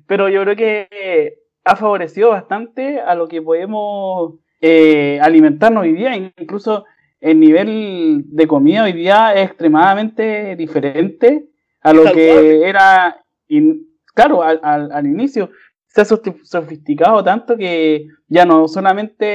[0.08, 6.16] Pero yo creo que ha favorecido bastante a lo que podemos eh, alimentarnos hoy día.
[6.16, 6.86] Incluso
[7.20, 11.46] el nivel de comida hoy día es extremadamente diferente
[11.82, 15.50] a lo que era, in- claro, al, al- al inicio.
[15.88, 19.26] Se ha sofisticado tanto que ya no solamente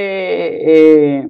[1.20, 1.28] eh,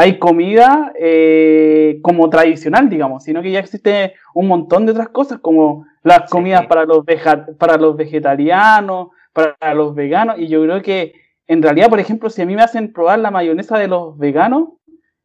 [0.00, 5.40] hay comida eh, como tradicional, digamos, sino que ya existe un montón de otras cosas,
[5.40, 6.30] como las Sí.
[6.30, 11.14] comidas para los, veja- para los vegetarianos, para los veganos, y yo creo que
[11.48, 14.68] en realidad, por ejemplo, si a mí me hacen probar la mayonesa de los veganos,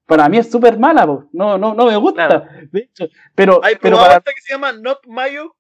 [0.08, 1.26] para mí es súper mala, po.
[1.34, 2.46] no, no, no me gusta, Claro.
[2.72, 3.06] de hecho,
[3.36, 5.56] pero, ¿Hay pero para, esta que se llama Not Mayo?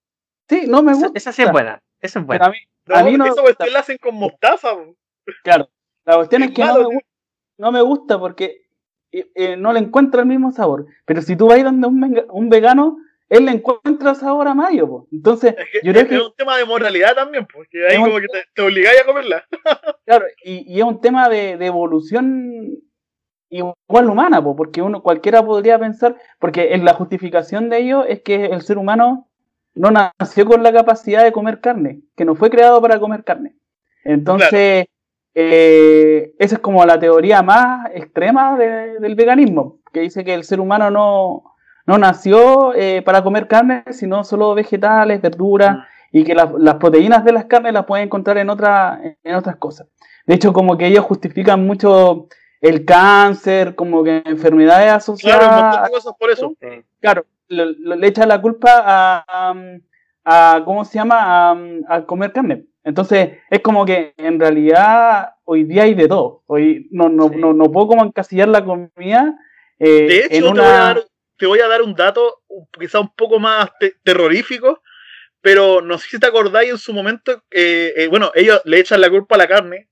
[0.49, 1.17] sí, no me Esa, gusta.
[1.19, 1.80] esa sí es buena.
[2.02, 2.45] Esa es Pero buena.
[2.47, 3.41] a mí, No, A mí no me esa gusta.
[3.43, 4.73] cuestión la hacen con mostaza.
[4.73, 4.95] po.
[5.43, 5.69] Claro,
[6.04, 6.99] la cuestión Es es que malo, no, me,
[7.60, 8.62] no me gusta porque
[9.13, 10.86] eh, eh, no le encuentro el mismo sabor.
[11.06, 12.97] Pero si tú vas donde un, un vegano,
[13.30, 14.88] él le encuentra sabor a mayo.
[14.88, 15.08] po.
[15.12, 18.06] Entonces, Es que yo creo es, que, un tema de moralidad también, porque ahí un-
[18.06, 19.45] como que te, te obligáis a comerla.
[20.06, 22.78] claro, y, y es un tema de, de evolución
[23.49, 28.21] igual humana, po, porque uno cualquiera podría pensar, porque en la justificación de ello es
[28.23, 29.30] que el ser humano
[29.76, 33.56] no nació con la capacidad de comer carne, que no fue creado para comer carne.
[34.04, 34.86] Entonces,
[35.36, 40.43] eh, esa es como la teoría más extrema de- del veganismo, que dice que el
[40.43, 46.36] ser humano no, no nació eh, para comer carne, sino solo vegetales, verduras, y que
[46.36, 49.88] las, las proteínas de las carnes las pueden encontrar en, otra, en otras cosas.
[50.28, 52.28] De hecho, como que ellos justifican mucho
[52.62, 56.54] el cáncer, como que enfermedades asociadas Claro, un montón de cosas por eso.
[56.62, 56.67] Sí.
[57.02, 61.17] claro, lo- le echa la culpa a, a, a- ¿cómo se llama?
[61.52, 61.58] A,
[61.89, 62.65] a comer carne.
[62.84, 66.43] Entonces, es como que en realidad hoy día hay de todo.
[66.48, 67.36] Hoy no, no, Sí.
[67.38, 69.36] no, no puedo como encasillar la comida
[69.80, 70.63] eh, De hecho, en te, voy a una...
[70.63, 71.04] dar,
[71.38, 72.41] te voy a dar un dato
[72.80, 74.82] quizá un poco más te- terrorífico,
[75.41, 79.02] pero no sé si te acordáis en su momento, eh, eh, bueno, ellos le echan
[79.02, 79.89] la culpa a la carne.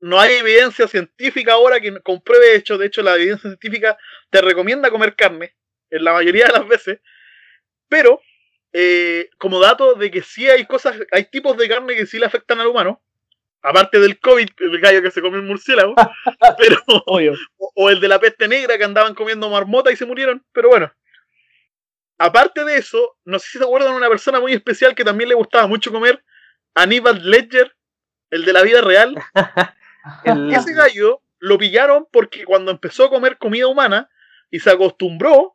[0.00, 3.96] No hay evidencia científica ahora que compruebe hecho, de hecho la evidencia científica
[4.30, 5.54] te recomienda comer carne,
[5.90, 7.00] en la mayoría de las veces,
[7.88, 8.20] pero
[8.74, 12.26] eh, como dato de que sí hay cosas, hay tipos de carne que sí le
[12.26, 13.00] afectan al humano,
[13.62, 15.94] aparte del COVID, el gallo que se comió el murciélago,
[16.58, 17.32] pero Obvio.
[17.56, 20.68] o, o el de la peste negra que andaban comiendo marmota y se murieron, pero
[20.68, 20.92] bueno.
[22.18, 25.28] Aparte de eso, no sé si se acuerdan de una persona muy especial que también
[25.28, 26.22] le gustaba mucho comer,
[26.74, 27.74] Aníbal Ledger,
[28.30, 29.14] el de la vida real.
[30.24, 34.10] El- Ese gallo lo pillaron porque cuando empezó a comer comida humana
[34.50, 35.53] y se acostumbró,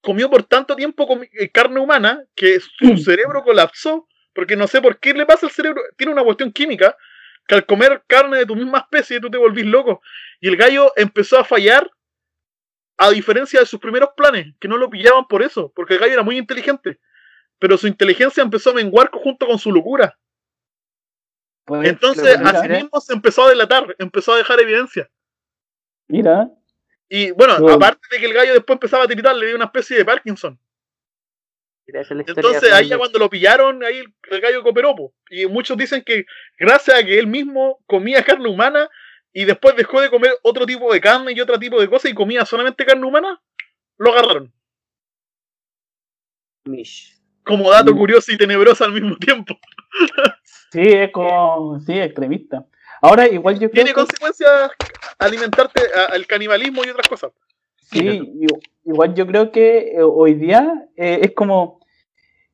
[0.00, 4.98] comió por tanto tiempo eh, carne humana que su cerebro colapsó, porque no sé por
[4.98, 6.96] qué le pasa al cerebro, tiene una cuestión química,
[7.46, 10.02] que al comer carne de tu misma especie tú te volvís loco.
[10.40, 11.90] Y el gallo empezó a fallar,
[12.96, 16.12] a diferencia de sus primeros planes, que no lo pillaban por eso, porque el gallo
[16.12, 17.00] era muy inteligente.
[17.58, 20.18] Pero su inteligencia empezó a menguar junto con su locura.
[21.64, 25.10] Pues, Entonces, mira, así mismo se empezó a delatar, empezó a dejar evidencia.
[26.08, 26.50] mira,
[27.12, 29.96] Y bueno, aparte de que el gallo después empezaba a tiritar, le dio una especie
[29.96, 30.58] de Parkinson.
[31.84, 34.94] Entonces ahí ya cuando lo pillaron, ahí el, el gallo cooperó.
[34.94, 35.12] po.
[35.28, 36.24] Y muchos dicen que
[36.56, 38.88] gracias a que él mismo comía carne humana
[39.32, 42.14] y después dejó de comer otro tipo de carne y otro tipo de cosas y
[42.14, 43.42] comía solamente carne humana,
[43.98, 44.52] lo agarraron.
[46.64, 47.18] Mish.
[47.44, 49.58] Como dato curioso y tenebroso al mismo tiempo.
[50.72, 52.64] Sí, es como, sí, extremista.
[53.00, 53.94] Ahora, igual yo creo Tiene que...
[53.94, 54.70] consecuencias
[55.18, 55.82] alimentarte
[56.12, 57.32] al canibalismo y otras cosas.
[57.90, 58.32] Sí,
[58.84, 61.80] igual yo creo que eh, hoy día eh, es como.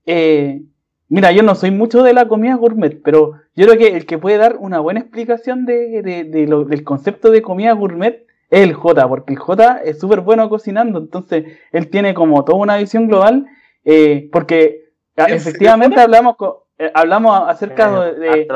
[0.07, 0.63] eh,
[1.09, 4.19] mira, yo no soy mucho de la comida gourmet, pero yo creo que el que
[4.19, 8.61] puede dar una buena explicación de, de- de lo- del concepto de comida gourmet es
[8.63, 12.77] el J, porque el J es súper bueno cocinando, entonces él tiene como toda una
[12.79, 13.47] visión global,
[13.85, 18.49] eh, porque ah, ¿En serio, efectivamente hablamos, co- eh, hablamos acerca de.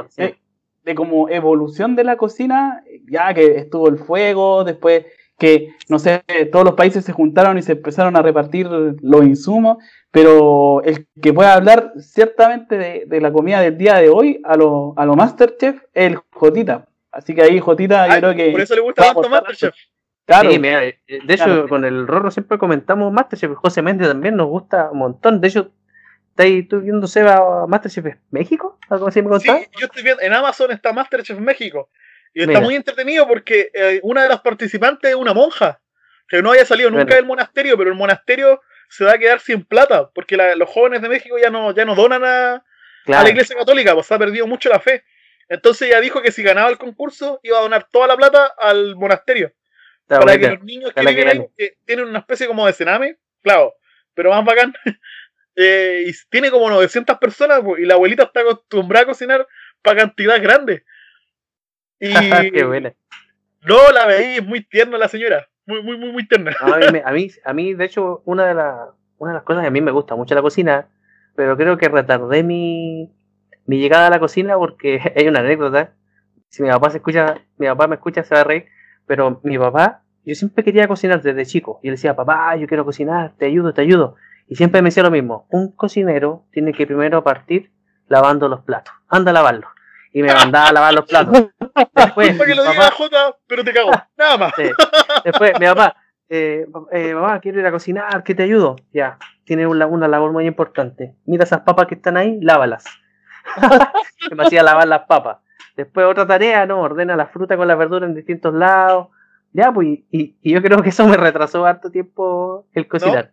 [0.84, 5.06] De- como evolución de la cocina, ya que estuvo el fuego, después
[5.38, 9.78] que, no sé, todos los países se juntaron y se empezaron a repartir los insumos,
[10.10, 14.56] pero el que pueda hablar ciertamente de, de la comida del día de hoy a
[14.56, 16.86] lo, a lo Masterchef es el Jotita.
[17.10, 18.50] Así que ahí Jotita yo Ay, creo que...
[18.52, 19.74] por eso le gusta tanto Masterchef.
[20.26, 20.94] Claro, Sí, mira, de
[21.26, 21.68] hecho, Claro.
[21.68, 23.52] con el Rorro siempre comentamos Masterchef.
[23.54, 25.40] José Méndez también nos gusta un montón.
[25.40, 25.70] De hecho,
[26.40, 28.78] ¿estáis tú viendo Seba Masterchef México?
[28.88, 29.70] ¿Algo así me Sí, contabas?
[29.78, 31.90] yo estoy viendo, en Amazon está Masterchef México.
[32.32, 32.60] Y está Mira.
[32.60, 35.80] muy entretenido porque eh, una de las participantes es una monja.
[36.28, 39.64] Que no haya salido nunca del monasterio, pero el monasterio se va a quedar sin
[39.64, 40.10] plata.
[40.14, 42.64] Porque la- los jóvenes de México ya no, ya no donan a, a
[43.04, 43.24] Claro.
[43.24, 45.02] la iglesia católica, pues ha perdido mucho la fe.
[45.48, 48.94] Entonces ella dijo que si ganaba el concurso iba a donar toda la plata al
[48.94, 49.48] monasterio.
[50.02, 50.48] Está para bonita.
[50.50, 53.74] que los niños que viven ahí, que tienen una especie como de cename, claro,
[54.14, 54.72] pero más bacán.
[55.56, 59.46] Eh, y tiene como 900 personas y la abuelita está acostumbrada a cocinar
[59.82, 60.82] para cantidades grandes.
[62.02, 62.94] Y Qué buena.
[63.60, 66.56] no, la veí, es muy tierna la señora, muy, muy, muy, muy tierna.
[66.64, 69.42] No, a, mí, a, mí, a mí, de hecho, una de, las una de las
[69.42, 70.88] cosas que a mí me gusta mucho la cocina,
[71.36, 73.12] pero creo que retardé mi,
[73.66, 75.92] mi llegada a la cocina porque hay una anécdota.
[76.48, 78.66] Si mi papá se escucha, mi papá me escucha, se va a reír,
[79.06, 81.80] pero mi papá, yo siempre quería cocinar desde chico.
[81.82, 84.16] Y él decía, papá, yo quiero cocinar, te ayudo, te ayudo.
[84.50, 87.72] Y siempre me decía lo mismo, un cocinero tiene que primero partir
[88.08, 88.92] lavando los platos.
[89.08, 89.70] Anda a lavarlos.
[90.12, 91.50] Y me mandaba a lavar los platos.
[91.94, 93.92] Después, Para que lo diga papá- Jota, pero te cago.
[94.18, 94.52] Nada más.
[94.56, 94.64] Sí.
[95.24, 95.96] Después, mi papá,
[96.28, 98.74] eh, eh, mamá, quiero ir a cocinar, ¿qué te ayudo?
[98.92, 101.14] Ya, tiene una, una labor muy importante.
[101.26, 102.84] Mira esas papas que están ahí, lávalas.
[104.28, 105.38] Que me hacía lavar las papas.
[105.76, 106.80] Después otra tarea, ¿no?
[106.80, 109.08] Ordena la fruta con la verdura en distintos lados.
[109.52, 113.30] Ya, pues, y, y yo creo que eso me retrasó harto tiempo el cocinar.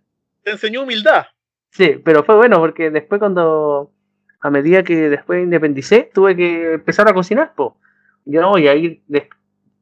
[0.47, 1.25] Te enseñó humildad.
[1.71, 3.91] Sí, pero fue bueno porque después cuando,
[4.39, 7.71] a medida que después independicé, tuve que empezar a cocinar, pues.
[8.23, 9.27] Yo no, y ahí des-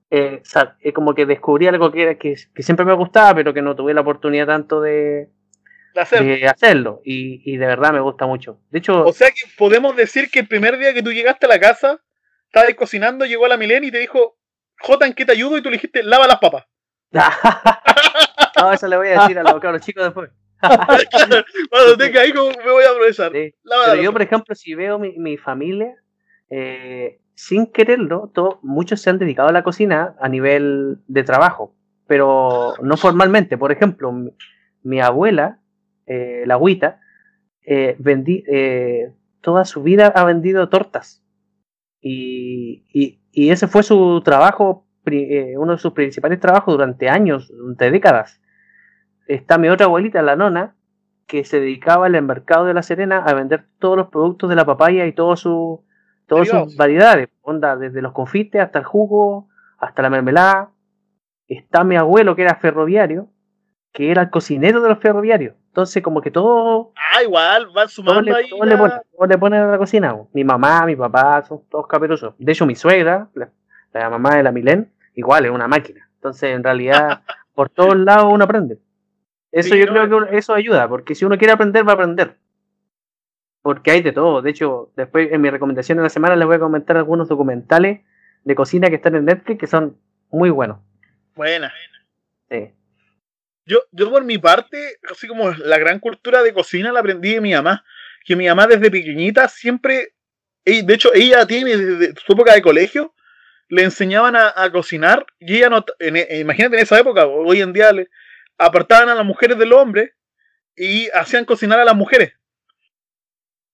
[0.09, 0.41] eh,
[0.81, 3.75] eh, como que descubrí algo que, era- que, que siempre me gustaba, pero que no
[3.75, 5.29] tuve la oportunidad tanto de,
[5.93, 6.23] de hacer.
[6.23, 7.01] de hacerlo.
[7.05, 8.59] Y, y de verdad me gusta mucho.
[8.71, 11.49] De hecho, O sea que podemos decir que el primer día que tú llegaste a
[11.49, 12.01] la casa,
[12.47, 14.35] estabas cocinando, llegó la Milena y te dijo,
[14.79, 15.57] Jota, ¿en qué te ayudo?
[15.57, 16.65] Y tú le dijiste, lava las papas.
[18.61, 20.31] no, eso le voy a decir a los cabros chicos después.
[21.69, 23.31] Cuando tenga ahí, me voy a aprovechar.
[23.31, 23.53] Sí.
[23.63, 24.27] Pero yo, por papas.
[24.27, 25.95] ejemplo, si veo mi, mi familia,
[26.49, 31.75] eh, sin quererlo, todo, muchos se han dedicado a la cocina a nivel de trabajo,
[32.07, 33.57] pero no formalmente.
[33.57, 34.31] Por ejemplo, mi,
[34.83, 35.59] mi abuela,
[36.05, 37.01] eh, la agüita,
[37.65, 38.43] eh, vendí,
[39.41, 41.23] toda su vida ha vendido tortas.
[42.01, 44.85] Y, y, y ese fue su trabajo,
[45.57, 48.39] uno de sus principales trabajos durante años, durante décadas.
[49.27, 50.75] Está mi otra abuelita, la nona,
[51.27, 54.65] que se dedicaba al mercado de La Serena a vender todos los productos de la
[54.65, 55.83] papaya y todo su,
[56.27, 57.29] todas sus variedades.
[57.41, 59.47] Onda, desde los confites hasta el jugo,
[59.79, 60.69] hasta la mermelada.
[61.47, 63.27] Está mi abuelo, que era ferroviario,
[63.91, 65.55] que era el cocinero de los ferroviarios.
[65.67, 68.49] Entonces, como que todo, Ah, igual, van todo, sumando le, ahí.
[68.49, 70.13] todo le la- pone, todo le pone a la cocina.
[70.13, 70.29] bo.
[70.33, 72.33] Mi mamá, mi papá, son todos caperusos.
[72.37, 73.49] De hecho, mi suegra, la,
[73.93, 76.09] la mamá de la Milén, igual es una máquina.
[76.15, 77.21] Entonces, en realidad,
[77.55, 78.79] por todos lados uno aprende.
[79.55, 81.87] Eso Sí, yo no, creo es- que uno- eso ayuda, porque si uno quiere aprender,
[81.87, 82.35] va a aprender.
[83.61, 84.41] Porque hay de todo.
[84.41, 88.01] De hecho, después en mi recomendación de la semana les voy a comentar algunos documentales
[88.43, 89.97] de cocina que están en Netflix que son
[90.29, 90.79] muy buenos.
[91.35, 91.73] Buena.
[92.49, 92.71] Sí.
[93.65, 97.41] Yo, yo por mi parte, así como la gran cultura de cocina la aprendí de
[97.41, 97.83] mi mamá.
[98.23, 100.13] Que mi mamá desde pequeñita siempre,
[100.65, 103.13] de hecho ella tiene desde su época de colegio,
[103.69, 107.61] le enseñaban a, a cocinar y ella no, en e- imagínate en esa época, hoy
[107.61, 108.09] en día le
[108.57, 110.13] apartaban a las mujeres del hombre
[110.75, 112.33] y hacían cocinar a las mujeres.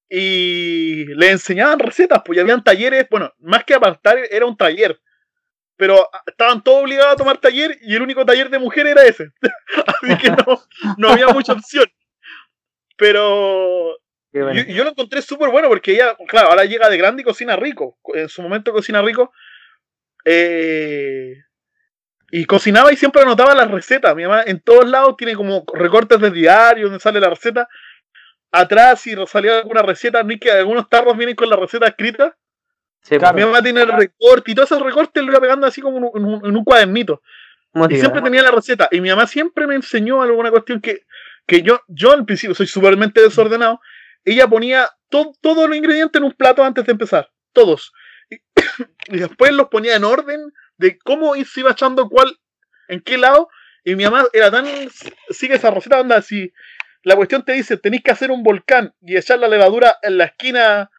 [0.10, 5.00] Y le enseñaban recetas, pues ya habían talleres, bueno, más que apartar era un taller.
[5.78, 9.32] Pero estaban todos obligados a tomar taller y el único taller de mujeres era ese.
[9.88, 10.62] Así que no,
[10.98, 11.86] no había mucha opción.
[12.98, 13.98] Pero
[14.32, 14.54] bueno.
[14.54, 17.56] yo, yo lo encontré súper bueno porque ella, claro, ahora llega de grande y cocina
[17.56, 17.98] rico.
[18.14, 19.32] En su momento cocina rico.
[20.26, 21.36] Eh,
[22.32, 24.16] y cocinaba y siempre anotaba las recetas.
[24.16, 27.68] Mi mamá en todos lados tiene como recortes de diario donde sale la receta.
[28.52, 32.36] Atrás, si salía alguna receta, es que algunos tarros vienen con la receta escrita.
[33.02, 33.36] Sí, Claro.
[33.36, 36.04] Mi mamá tiene el recorte y todos esos recortes lo iba pegando así como en
[36.26, 37.22] un, en un- cuadernito.
[37.74, 38.00] Y motiva.
[38.00, 38.88] siempre tenía la receta.
[38.92, 41.06] Y mi mamá siempre me enseñó alguna cuestión que,
[41.48, 43.80] que yo, yo al principio soy súpermente desordenado.
[44.26, 47.30] Ella ponía to- todos los ingredientes en un plato antes de empezar.
[47.54, 47.94] Todos.
[48.30, 48.36] Y,
[49.16, 50.52] y después los ponía en orden
[50.82, 52.38] de cómo se iba echando cuál,
[52.90, 53.50] en qué lado.
[53.84, 54.66] Y mi mamá era tan.
[55.30, 56.22] Sigue esa receta, onda.
[56.22, 56.52] Si
[57.04, 60.26] la cuestión te dice tenéis que hacer un volcán y echar la levadura en la
[60.26, 60.92] esquina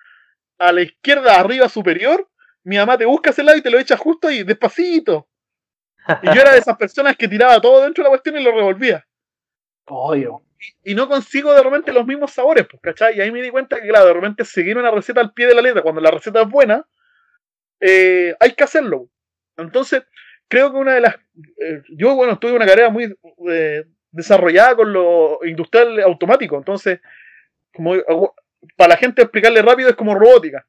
[0.58, 2.28] a la izquierda, arriba, superior.
[2.64, 5.28] Mi mamá te busca ese lado y te lo echa justo ahí, despacito.
[6.22, 8.52] Y yo era de esas personas que tiraba todo dentro de la cuestión y lo
[8.52, 9.04] revolvía.
[9.86, 10.42] Obvio.
[10.84, 13.16] Y no consigo de repente los mismos sabores, pues, ¿cachai?
[13.16, 15.54] Y ahí me di cuenta que, claro, de repente seguir una receta al pie de
[15.54, 16.86] la letra, cuando la receta es buena,
[17.80, 19.08] eh, hay que hacerlo.
[19.56, 20.02] Entonces,
[20.48, 21.14] creo que una de las...
[21.58, 23.14] eh, yo, bueno, tuve una carrera muy
[23.50, 27.00] eh, desarrollada con lo industrial automático, entonces,
[27.74, 27.94] como
[28.76, 30.66] para la gente explicarle rápido es como robótica.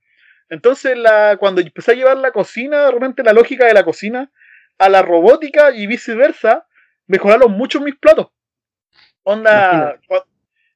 [0.50, 4.32] Entonces, la, cuando empecé a llevar la cocina, de repente la lógica de la cocina
[4.78, 6.68] a la robótica y viceversa,
[7.08, 8.28] mejoraron mucho mis platos.
[9.24, 10.00] Onda,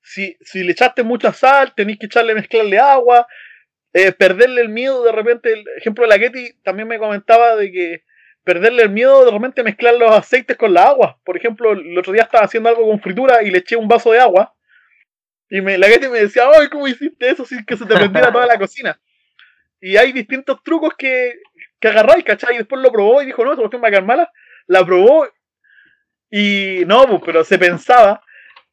[0.01, 3.27] si, si le echaste mucha sal, tenéis que echarle, mezclarle agua,
[3.93, 7.71] eh, perderle el miedo de repente, el ejemplo de la Getty también me comentaba de
[7.71, 8.03] que
[8.43, 11.19] perderle el miedo de repente mezclar los aceites con la agua.
[11.23, 14.11] Por ejemplo, el otro día estaba haciendo algo con fritura y le eché un vaso
[14.11, 14.55] de agua.
[15.49, 18.31] Y me, la Getty me decía, ¡ay, cómo hiciste eso sin que se te prendiera
[18.31, 18.99] toda la cocina!
[19.79, 21.39] Y hay distintos trucos que,
[21.79, 22.55] que agarráis, ¿cachai?
[22.55, 24.31] Y después lo probó y dijo, no, esa cuestión va a quedar mala.
[24.65, 25.27] La probó
[26.29, 28.21] y no, pues, pero se pensaba.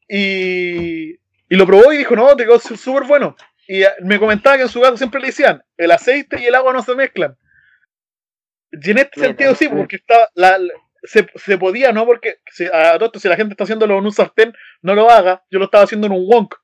[0.09, 3.37] Y, y lo probó y dijo, no, te quedó súper bueno.
[3.67, 6.55] Y eh, me comentaba que en su caso siempre le decían, el aceite y el
[6.55, 7.37] agua no se mezclan.
[8.73, 12.07] Y en este sentido sí, porque estaba, la, la- se, se podía, ¿no?
[12.07, 15.11] Porque si, a todo esto, si la gente está haciéndolo en un sartén, no lo
[15.11, 15.45] haga.
[15.51, 16.55] Yo lo estaba haciendo en un wonk,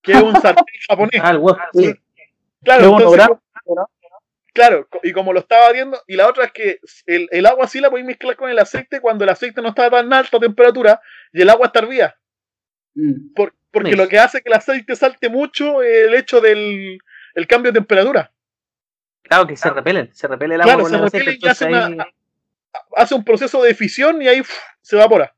[0.00, 1.20] que es un sartén japonés.
[1.22, 1.94] Ah, el huevo, sí.
[2.64, 3.18] Claro, entonces,
[4.54, 7.80] Claro, y como lo estaba viendo, y la otra es que el, el agua sí
[7.80, 11.00] la podéis mezclar con el aceite cuando el aceite no está a tan alta temperatura
[11.32, 12.16] y el agua está hervida.
[12.94, 13.34] Mm.
[13.34, 16.98] Por- porque lo que hace que el aceite salte mucho es el hecho del
[17.34, 18.32] el cambio de temperatura.
[19.22, 21.66] Claro que se repelen, se repele el agua Claro, con se el aceite, y hace
[21.66, 24.42] una- un proceso de fisión y ahí
[24.82, 25.34] se evapora.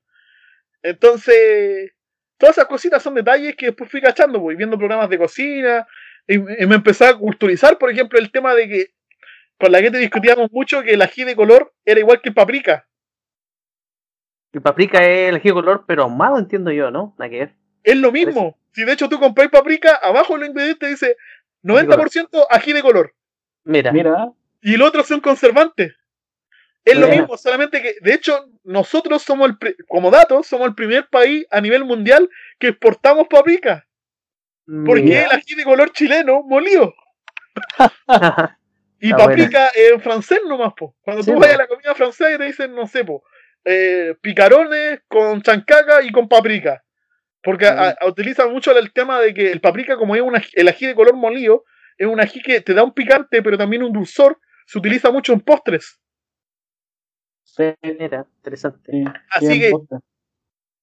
[0.82, 1.92] Entonces,
[2.36, 5.86] todas esas cositas son detalles que después fui cachando, voy viendo programas de cocina
[6.26, 8.86] y, y me empecé a culturizar, por ejemplo, el tema de que
[9.58, 12.34] con la que te discutíamos mucho que el ají de color era igual que el
[12.34, 12.86] paprika.
[14.52, 17.14] El paprika es el ají de color, pero ahumado entiendo yo, ¿no?
[17.18, 17.54] Nada que ver.
[17.86, 18.58] Es lo mismo.
[18.72, 21.16] Si de hecho tú compras paprika, abajo en los ingredientes dice
[21.62, 23.14] 90% ají de color.
[23.62, 25.94] Mira, Mira, Y el otro son conservantes.
[26.84, 31.08] Es lo mismo, solamente que, de hecho, nosotros somos el, como datos, somos el primer
[31.08, 32.28] país a nivel mundial
[32.58, 33.86] que exportamos paprika.
[34.84, 35.24] Porque Mira.
[35.24, 36.94] el ají de color chileno molido.
[38.98, 40.96] Y Está paprika en francés nomás, po.
[41.02, 43.22] Cuando Sí, tú vayas a la comida francesa y te dicen, no sé, po,
[43.62, 46.82] eh, picarones con chancaca y con paprika.
[47.46, 50.50] Porque a- a- utilizan mucho el tema de que el paprika, como es un ají-
[50.52, 51.64] el ají de color molido,
[51.96, 54.38] es un ají que te da un picante, pero también un dulzor.
[54.66, 55.98] Se utiliza mucho en postres.
[57.44, 58.90] sí, mira, interesante.
[58.92, 59.72] sí, Así que-.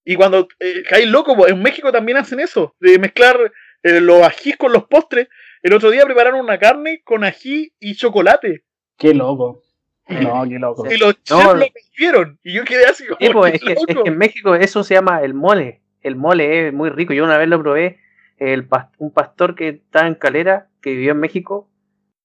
[0.06, 3.38] Y cuando eh, caes loco, po, en México también hacen eso, de mezclar
[3.84, 5.28] eh, los ajís con los postres.
[5.62, 8.64] El otro día prepararon una carne con ají y chocolate.
[8.98, 9.62] Qué loco.
[10.08, 10.86] No, qué loco.
[10.92, 11.54] Y los No, chefs no.
[11.56, 11.66] lo
[11.98, 12.40] vieron.
[12.44, 14.04] Y yo quedé así como, Sí, pues, "Qué es, que, es loco".
[14.04, 15.83] que en México eso se llama el mole.
[16.04, 17.14] El mole es muy rico.
[17.14, 18.00] Yo una vez lo probé.
[18.38, 18.68] El
[19.00, 21.70] un pastor que estaba en Calera, que vivió en México.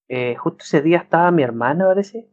[0.08, 2.28] eh, justo ese día estaba mi hermana, parece.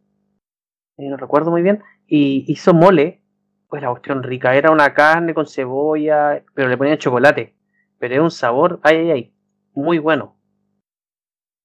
[0.97, 1.83] eh, no recuerdo muy bien.
[2.07, 3.21] Y hizo mole.
[3.67, 4.55] Pues la cuestión rica.
[4.55, 7.55] Era una carne con cebolla, pero le ponían chocolate.
[7.99, 9.33] Pero era un sabor, ay, ay, ay.
[9.73, 10.37] Muy bueno.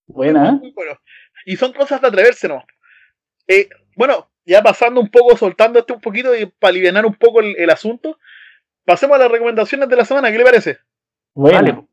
[0.07, 0.53] Buena, ¿eh?
[0.53, 0.93] Muy bueno.
[1.47, 2.65] Y son cosas de atreverse, ¿no?
[3.47, 7.41] Eh, bueno, ya pasando un poco, soltando este un poquito y para aliviar un poco
[7.41, 8.19] el, el asunto,
[8.91, 10.31] pasemos a las recomendaciones de la semana.
[10.33, 10.79] ¿Qué le parece?
[11.35, 11.85] Vale.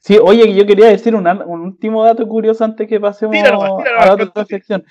[0.00, 4.12] Sí, oye, yo quería decir un, un último dato curioso antes que pasemos a la
[4.14, 4.82] otra sección.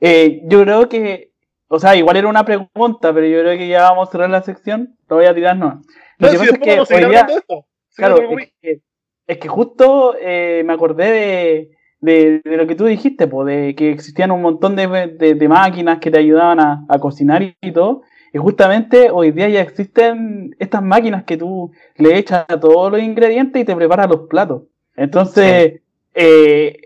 [0.00, 1.32] Eh, yo creo que,
[1.68, 4.42] o sea, igual era una pregunta, pero yo creo que ya vamos a cerrar la
[4.42, 4.96] sección.
[5.08, 5.82] Lo voy a tirar, no.
[6.18, 6.58] Lo No, que si pasa es
[6.88, 7.66] que hoy día- esto.
[7.94, 8.80] Claro, no es que,
[9.26, 11.70] es que justo eh, me acordé de,
[12.00, 14.86] de, de lo que tú dijiste, po, de que existían un montón de,
[15.18, 18.02] de- de máquinas que te ayudaban a, a cocinar y, y todo.
[18.32, 23.62] Y justamente hoy día ya existen estas máquinas que tú le echas todos los ingredientes
[23.62, 24.62] y te preparas los platos.
[24.96, 25.80] Entonces,
[26.14, 26.80] eh,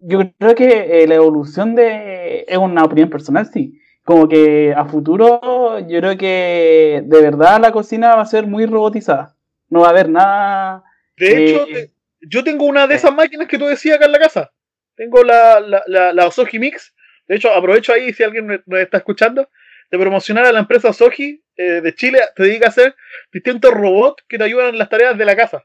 [0.00, 3.80] yo creo que eh, la evolución de es una opinión personal, sí.
[4.04, 8.66] Como que a futuro yo creo que de verdad la cocina va a ser muy
[8.66, 9.34] robotizada.
[9.70, 10.84] No va a haber nada
[11.16, 11.90] De hecho, eh, te-
[12.28, 12.96] yo tengo una de eh.
[12.98, 14.52] esas máquinas que tú decías acá en la casa.
[14.94, 16.94] Tengo la, la, la, la Osoji Mix.
[17.26, 19.48] De hecho, aprovecho ahí, si alguien me- nos está escuchando,
[19.90, 22.20] de promocionar a la empresa Osoji eh, de Chile.
[22.34, 22.94] Te dedica a hacer
[23.32, 25.64] distintos robots que te ayudan en las tareas de la casa.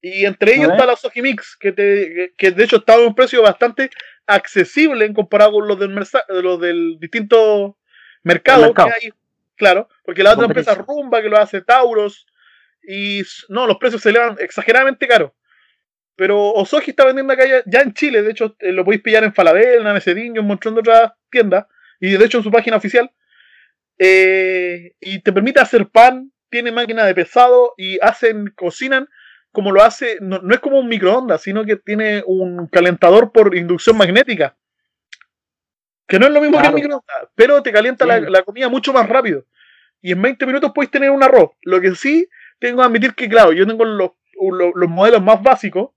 [0.00, 1.82] Y entre ellos está la Osoji Mix, que, te,
[2.14, 3.88] que, que de hecho está a un precio bastante
[4.26, 7.78] accesible en comparado con los del, mersa- los del distinto
[8.22, 9.12] mercado, que hay.
[9.56, 10.74] Claro, porque la otra empresa.
[10.74, 12.26] Rumba, que lo hace Tauros,
[12.86, 15.32] y no, los precios se elevan exageradamente caros.
[16.16, 19.24] Pero Osoji está vendiendo acá ya, ya en Chile, de hecho eh, lo podéis pillar
[19.24, 21.66] en Falabella, en Amecediño, un montón de otras tiendas,
[21.98, 23.10] y de hecho en su página oficial.
[23.98, 29.08] Eh, y te permite hacer pan, tiene máquina de pesado y hacen, cocinan
[29.52, 33.54] como lo hace, no, no es como un microondas, sino que tiene un calentador por
[33.56, 34.56] inducción magnética.
[36.08, 36.74] Que no es lo mismo Claro.
[36.74, 39.46] que el microondas, pero te calienta la, comida mucho más rápido.
[40.02, 41.52] Y en 20 minutos puedes tener un arroz.
[41.62, 42.28] Lo que sí,
[42.58, 45.90] tengo que admitir que, claro, yo tengo los, los, los modelos más básicos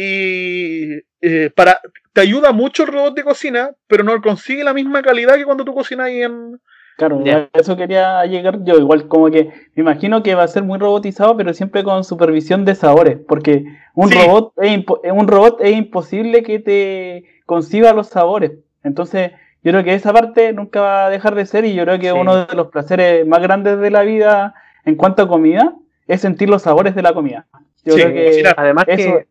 [0.00, 1.80] y eh, para
[2.12, 5.64] te ayuda mucho el robot de cocina, pero no consigue la misma calidad que cuando
[5.64, 6.60] tú cocinas ahí en...
[6.98, 7.48] Claro, Ya.
[7.54, 8.76] a eso quería llegar yo.
[8.76, 9.44] Igual como que
[9.76, 13.64] me imagino que va a ser muy robotizado, pero siempre con supervisión de sabores, porque
[13.94, 14.18] un Sí.
[14.18, 18.50] robot es impo- un robot es imposible que te conciba los sabores.
[18.82, 19.30] Entonces,
[19.62, 22.10] yo creo que esa parte nunca va a dejar de ser y yo creo que
[22.10, 22.18] Sí.
[22.18, 25.74] uno de los placeres más grandes de la vida en cuanto a comida
[26.08, 27.46] es sentir los sabores de la comida.
[27.84, 28.42] Yo Sí, creo que.
[28.56, 29.26] Además Eso- que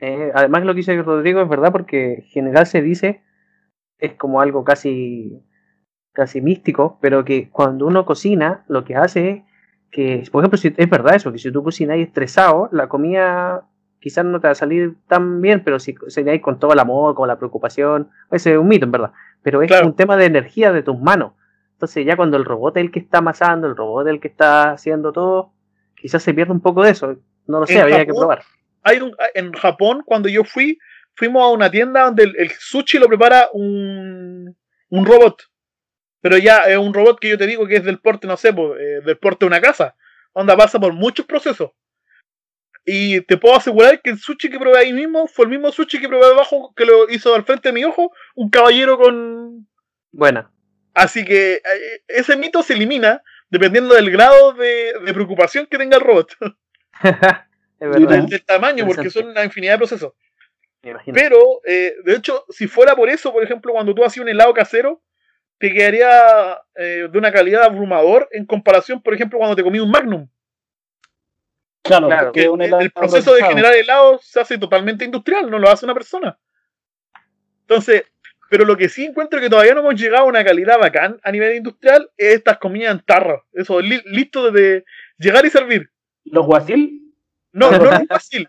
[0.00, 3.22] eh, además lo que dice Rodrigo es verdad porque en general se dice
[3.98, 5.40] es como algo casi
[6.14, 9.42] casi místico, pero que cuando uno cocina lo que hace es
[9.90, 13.64] que, por ejemplo, si es verdad eso, que si tú cocinas estresado, la comida
[14.00, 17.14] quizás no te va a salir tan bien, pero si cocináis con todo el amor,
[17.14, 19.12] con la preocupación, ese es un mito en verdad,
[19.42, 19.86] pero es Claro.
[19.86, 21.32] un tema de energía de tus manos.
[21.72, 24.28] Entonces ya cuando el robot es el que está amasando, el robot es el que
[24.28, 25.52] está haciendo todo,
[25.96, 27.16] quizás se pierde un poco de eso.
[27.46, 28.42] No lo sé, En habría que Japón, probar.
[28.82, 30.78] Hay un- en Japón, cuando yo fui,
[31.14, 34.54] fuimos a una tienda donde el, el sushi lo prepara un,
[34.90, 35.42] un robot.
[36.24, 38.50] Pero ya es un robot que yo te digo que es del porte, no sé,
[38.50, 39.94] po, eh, del porte de una casa.
[40.32, 41.72] Onda pasa por muchos procesos.
[42.86, 46.00] Y te puedo asegurar que el sushi que probé ahí mismo fue el mismo sushi
[46.00, 49.68] que probé abajo, que lo hizo al frente de mi ojo, un caballero con,
[50.12, 50.50] Buena.
[50.94, 55.98] Así que eh, ese mito se elimina dependiendo del grado de, de preocupación que tenga
[55.98, 56.34] el robot,
[57.02, 57.10] es
[57.80, 58.22] verdad.
[58.22, 60.14] del tamaño, porque son una infinidad de procesos.
[60.82, 61.14] Me imagino.
[61.14, 64.54] Pero, eh, de hecho, si fuera por eso, por ejemplo, cuando tú hacías un helado
[64.54, 65.02] casero,
[65.58, 69.90] te quedaría eh, de una calidad abrumador en comparación, por ejemplo, cuando te comí un
[69.90, 70.28] Magnum.
[71.82, 75.04] claro, claro, porque Que un el, helado el proceso de generar helado se hace totalmente
[75.04, 76.38] industrial, no lo hace una persona.
[77.62, 78.04] Entonces,
[78.50, 81.32] pero lo que sí encuentro que todavía no hemos llegado a una calidad bacán a
[81.32, 83.46] nivel industrial es estas comidas en tarro.
[83.52, 84.84] Eso, li- listo de
[85.18, 85.90] llegar y servir.
[86.24, 87.00] los guasil
[87.52, 88.48] No, no los guasil.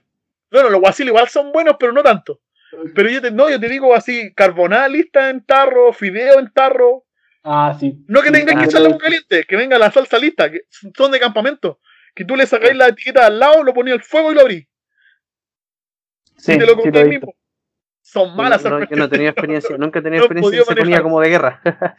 [0.52, 2.42] Bueno, los guasil igual son buenos, pero no tanto.
[2.94, 7.06] Pero yo te, no, yo te digo así, carbonada lista en tarro, fideo en tarro.
[7.44, 8.04] Ah, sí.
[8.08, 10.62] No que Sí, tengas que echarle agua caliente, que venga la salsa lista, que
[10.96, 11.80] son de campamento.
[12.16, 14.68] Que tú le sacáis la etiqueta al lado, lo ponías al fuego y lo abrís.
[16.38, 17.28] Sí, y te lo sí ahí visto.
[17.28, 17.36] mismo.
[18.02, 21.30] Son malas no, yo no tenido experiencia, nunca No he experiencia en comida como de
[21.30, 21.62] guerra.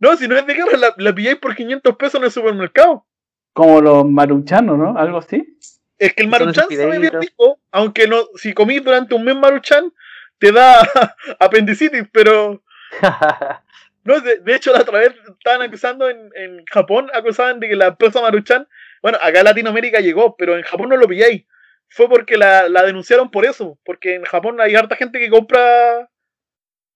[0.00, 3.06] No, si no es de guerra, la, la pilláis por 500 pesos en el supermercado.
[3.54, 4.98] Como los maruchanos, ¿no?
[4.98, 5.58] Algo así.
[5.98, 9.92] Es que el maruchan sabe bien rico, aunque no, si comís durante un mes maruchan,
[10.38, 10.80] te da
[11.40, 12.62] apendicitis, pero
[14.04, 17.76] no, de, de hecho la otra vez estaban acusando en, en Japón, acusaban de que
[17.76, 18.68] la empresa maruchan,
[19.02, 21.44] bueno, acá en Latinoamérica llegó, pero en Japón no lo pilláis.
[21.88, 26.10] Fue porque la, la denunciaron por eso, porque en Japón hay harta gente que compra,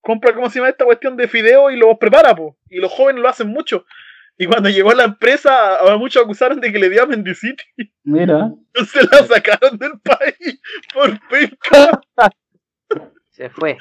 [0.01, 3.21] compra, ¿cómo se llama esta cuestión de fideo y los prepara, po, y los jóvenes
[3.21, 3.85] lo hacen mucho.
[4.37, 7.65] Y cuando llegó a la empresa, a muchos acusaron de que le dio apendicitis.
[8.03, 8.51] Mira.
[8.91, 10.59] Se la sacaron del país
[10.93, 12.01] por pesca.
[13.29, 13.77] Se fue.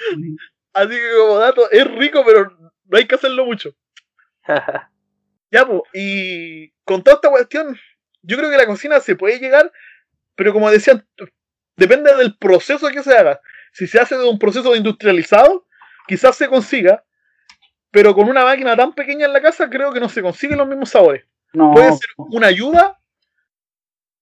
[0.72, 2.50] Así que como dato, es rico, pero
[2.84, 3.70] no hay que hacerlo mucho.
[5.54, 7.78] Ya, pues, y con toda esta cuestión,
[8.22, 9.70] yo creo que la cocina se puede llegar,
[10.34, 11.06] pero como decían,
[11.76, 13.38] depende del proceso que se haga.
[13.70, 15.66] Si se hace de un proceso industrializado,
[16.08, 17.04] quizás se consiga,
[17.92, 20.66] pero con una máquina tan pequeña en la casa, creo que no se consiguen los
[20.66, 21.24] mismos sabores.
[21.52, 21.72] No.
[21.72, 22.98] puede ser una ayuda,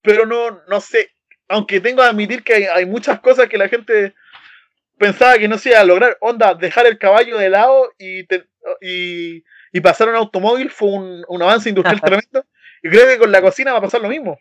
[0.02, 1.10] pero no, no sé.
[1.48, 4.14] Aunque tengo que admitir que hay, hay muchas cosas que la gente
[4.98, 6.18] pensaba que no se iba a lograr.
[6.20, 8.48] Onda, dejar el caballo de lado y, te-
[8.80, 9.42] y,
[9.72, 12.44] y pasar un automóvil fue un, un avance industrial tremendo.
[12.82, 14.38] Y creo que con la cocina va a pasar lo mismo.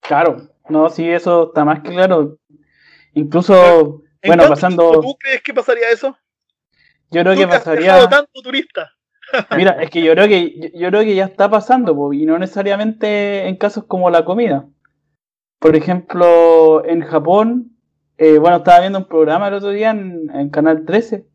[0.00, 0.48] Claro.
[0.68, 2.38] No, sí, eso está más que claro.
[3.14, 5.00] Incluso, ¿En bueno, pasando.
[5.00, 6.16] ¿Tú crees que pasaría eso?
[7.10, 8.08] Yo creo que has pasaría.
[8.08, 8.90] tanto turista.
[9.56, 12.26] Mira, es que yo creo que yo, yo creo que ya está pasando, po, y
[12.26, 14.66] no necesariamente en casos como la comida.
[15.58, 17.70] Por ejemplo, en Japón
[18.18, 21.26] eh, bueno, estaba viendo un programa el otro día en, en Canal 13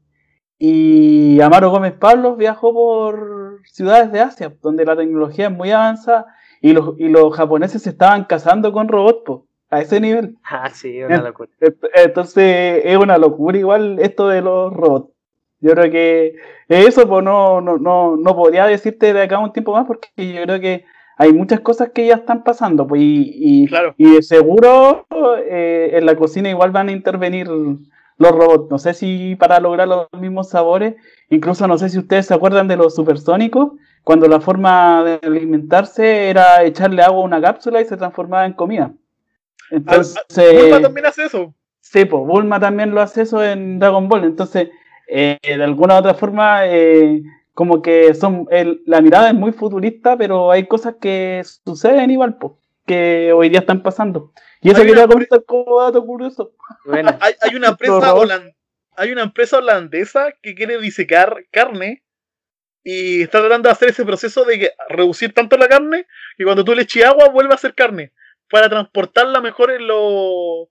[0.57, 6.27] y Amaro Gómez Pablo viajó por ciudades de Asia, donde la tecnología es muy avanzada
[6.61, 10.37] y los, y los japoneses se estaban casando con robots, po, a ese nivel.
[10.43, 11.49] Ah, sí, una locura.
[11.61, 15.13] Ent- Entonces es una locura igual esto de los robots.
[15.61, 16.35] Yo creo que
[16.67, 20.41] eso pues no, no, no, no podría decirte de acá un tiempo más porque yo
[20.43, 20.85] creo que
[21.17, 23.93] hay muchas cosas que ya están pasando pues, y, y, Claro.
[23.97, 25.05] y de seguro
[25.45, 28.71] eh, en la cocina igual van a intervenir los robots.
[28.71, 30.95] No sé si para lograr los mismos sabores,
[31.29, 36.29] incluso no sé si ustedes se acuerdan de los supersónicos, cuando la forma de alimentarse
[36.29, 38.93] era echarle agua a una cápsula y se transformaba en comida.
[39.71, 41.53] Entonces, Bulma también hace eso.
[41.81, 44.23] Sí, pues Bulma también lo hace eso en Dragon Ball.
[44.23, 44.69] Entonces,
[45.09, 47.21] eh, de alguna u otra forma, eh,
[47.53, 52.37] como que son el- la mirada es muy futurista, pero hay cosas que suceden igual,
[52.37, 52.53] pues,
[52.85, 54.31] que hoy día están pasando.
[54.61, 56.53] Y eso quería comentar como dato curioso.
[56.85, 58.13] Bueno, Hay, hay una empresa
[58.95, 62.03] hay una empresa holandesa que quiere disecar carne
[62.83, 66.05] y está tratando de hacer ese proceso de que- reducir tanto la carne
[66.37, 68.11] que cuando tú le eches agua vuelve a ser carne
[68.49, 70.67] para transportarla mejor en los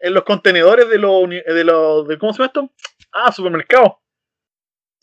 [0.00, 2.70] en los contenedores de los de los de cómo se llama esto
[3.12, 3.92] ah supermercados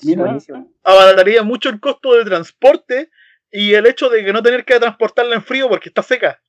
[0.02, 0.72] Mira, buenísimo.
[0.84, 3.12] abarataría mucho el costo de transporte
[3.52, 6.42] y el hecho de que no tener que transportarla en frío porque está seca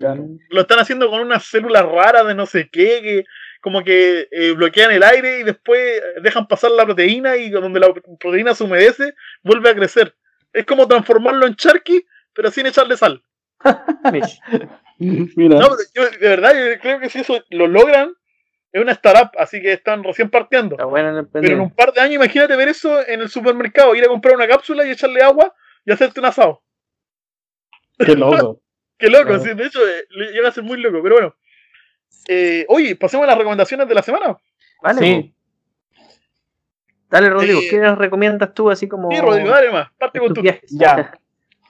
[0.00, 0.26] claro.
[0.48, 3.24] lo están haciendo con unas células raras de no sé qué, que
[3.60, 7.92] como que eh, bloquean el aire y después dejan pasar la proteína y donde la
[8.18, 10.16] proteína se humedece, vuelve a crecer.
[10.52, 13.22] Es como transformarlo en charqui, pero sin echarle sal.
[14.98, 18.14] Mira, No, pero yo, de verdad, yo creo que si eso lo logran,
[18.72, 20.76] es una startup, así que están recién partiendo.
[20.76, 23.94] Está bueno el Pero en un par de años, imagínate ver eso en el supermercado,
[23.94, 25.52] ir a comprar una cápsula y echarle agua
[25.84, 26.62] y hacerte un asado.
[27.98, 28.60] qué loco.
[29.00, 31.34] Qué loco, sí, de hecho, eh, llega a ser muy loco, pero bueno.
[32.28, 34.36] Eh, oye, pasemos a las recomendaciones de la semana.
[34.82, 35.34] Vale, Sí,
[35.96, 36.04] po.
[37.08, 40.34] Dale, Rodrigo, Eh, ¿qué nos recomiendas tú así como Sí, Rodrigo, dale más, parte con
[40.34, 40.42] tu.
[40.42, 40.60] ya.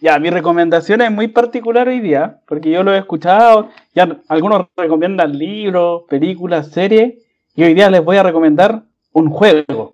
[0.00, 4.66] Ya, mi recomendación es muy particular hoy día, porque yo lo he escuchado, ya algunos
[4.74, 7.22] recomiendan libros, películas, series,
[7.54, 9.92] y hoy día les voy a recomendar un juego.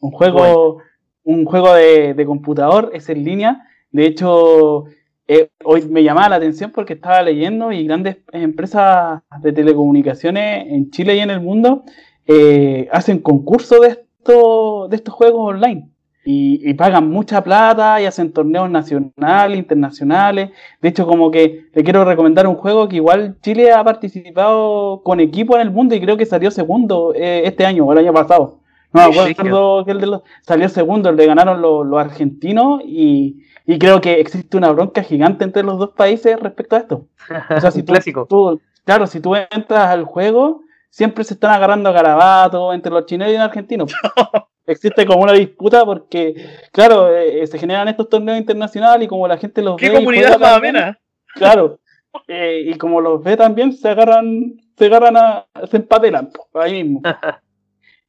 [0.00, 0.78] Un juego,
[1.24, 3.66] un juego de, de computador, es en línea.
[3.90, 4.84] De hecho,
[5.26, 10.90] eh, hoy me llamaba la atención porque estaba leyendo y grandes empresas de telecomunicaciones en
[10.92, 11.82] Chile y en el mundo
[12.26, 15.90] eh, hacen concursos de, esto, de estos juegos online.
[16.30, 20.50] Y, y pagan mucha plata y hacen torneos nacionales, internacionales.
[20.82, 25.20] De hecho, como que le quiero recomendar un juego que igual Chile ha participado con
[25.20, 28.12] equipo en el mundo y creo que salió segundo eh, este año o el año
[28.12, 28.60] pasado.
[28.92, 33.42] No me acuerdo que el de los, salió segundo, le ganaron los, los argentinos y,
[33.66, 37.06] y creo que existe una bronca gigante entre los dos países respecto a esto.
[37.56, 41.88] O sea, si tú, tú- claro, si tú entras al juego, siempre se están agarrando
[41.88, 43.92] a garabatos entre los chilenos y los argentinos.
[44.68, 46.34] Existe como una disputa porque,
[46.72, 49.94] claro, eh, se generan estos torneos internacionales y como la gente los ¿Qué ve.
[49.94, 50.98] y comunidad más amena?
[51.34, 51.80] Claro.
[52.28, 57.02] eh, y como los ve también, se agarran, se agarran a, se empatelan, ahí mismo.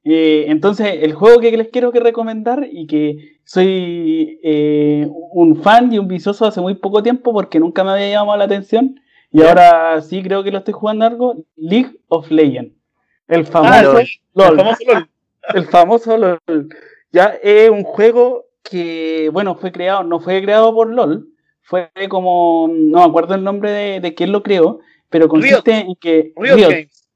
[0.06, 4.40] Eh, entonces, el juego que les quiero que recomendar y que soy
[5.34, 8.46] un fan y un vicioso hace muy poco tiempo porque nunca me había llamado la
[8.46, 8.96] atención
[9.32, 12.74] y ahora sí creo que lo estoy jugando algo, League of Legends.
[13.28, 14.08] El famoso LOL.
[14.34, 14.50] LOL.
[14.52, 15.10] El famoso LOL.
[15.54, 16.40] El famoso LOL.
[17.12, 21.28] Ya es un juego que, bueno, fue creado, no fue creado por LOL,
[21.62, 24.80] fue como, no me acuerdo el nombre de, de quién lo creó,
[25.10, 27.10] pero consiste en que Riot Riot, Games.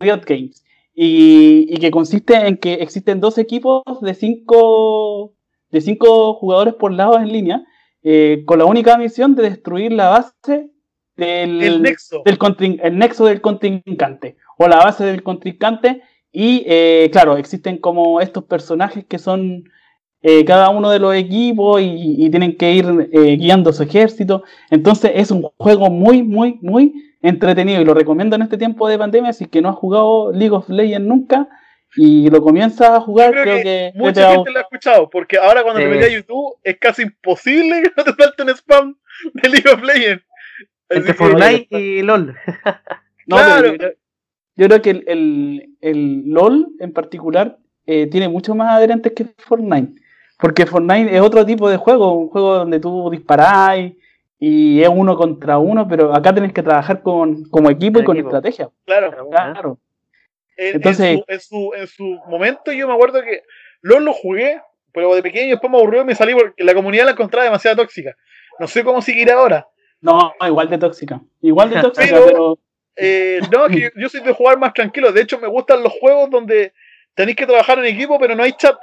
[0.00, 0.64] Riot Games.
[0.94, 5.34] Y, y que consiste en que existen dos equipos de cinco,
[5.70, 7.64] de cinco jugadores por lado en línea,
[8.02, 10.70] eh, con la única misión de destruir la base
[11.16, 12.22] del, El Nexo.
[12.24, 12.38] del
[12.82, 16.02] el nexo del contrincante o la base del contrincante
[16.32, 19.64] y eh, claro existen como estos personajes que son
[20.22, 24.42] eh, cada uno de los equipos y, y tienen que ir eh, guiando su ejército
[24.70, 28.98] entonces es un juego muy muy muy entretenido y lo recomiendo en este tiempo de
[28.98, 31.48] pandemia si es que no has jugado League of Legends nunca
[31.94, 35.36] y lo comienzas a jugar creo creo que Mucha a gente lo ha escuchado, porque
[35.36, 38.96] ahora cuando te metes a YouTube es casi imposible que no te salte un spam
[39.34, 40.24] de League of Legends.
[40.88, 42.34] Entre Fortnite y LOL.
[43.26, 43.74] No, Claro.
[43.78, 43.92] pero
[44.56, 49.24] yo, creo- que el, el- el LOL en particular eh, tiene mucho más adherentes que
[49.38, 50.00] Fortnite.
[50.38, 53.78] Porque Fortnite es otro tipo de juego, un juego donde tú disparás
[54.38, 58.16] y es uno contra uno, pero acá tenés que trabajar con, como equipo y con
[58.16, 58.28] equipo.
[58.30, 58.68] estrategia.
[58.84, 59.28] Claro.
[59.30, 59.78] Claro.
[60.56, 63.42] En, Entonces- en, su, en, su, en su momento yo me acuerdo que
[63.82, 64.60] LOL lo jugué,
[64.92, 67.76] pero de pequeño después me aburrió y me salí porque la comunidad la encontraba demasiado
[67.76, 68.16] tóxica.
[68.58, 69.66] No sé cómo seguir ahora.
[70.00, 71.20] No, igual de tóxica.
[71.40, 72.58] Igual de tóxica, Pero- pero,
[72.96, 75.12] Eh, no, que yo, yo soy de jugar más tranquilo.
[75.12, 76.72] De hecho, me gustan los juegos donde
[77.14, 78.76] tenéis que trabajar en equipo, pero no hay chat.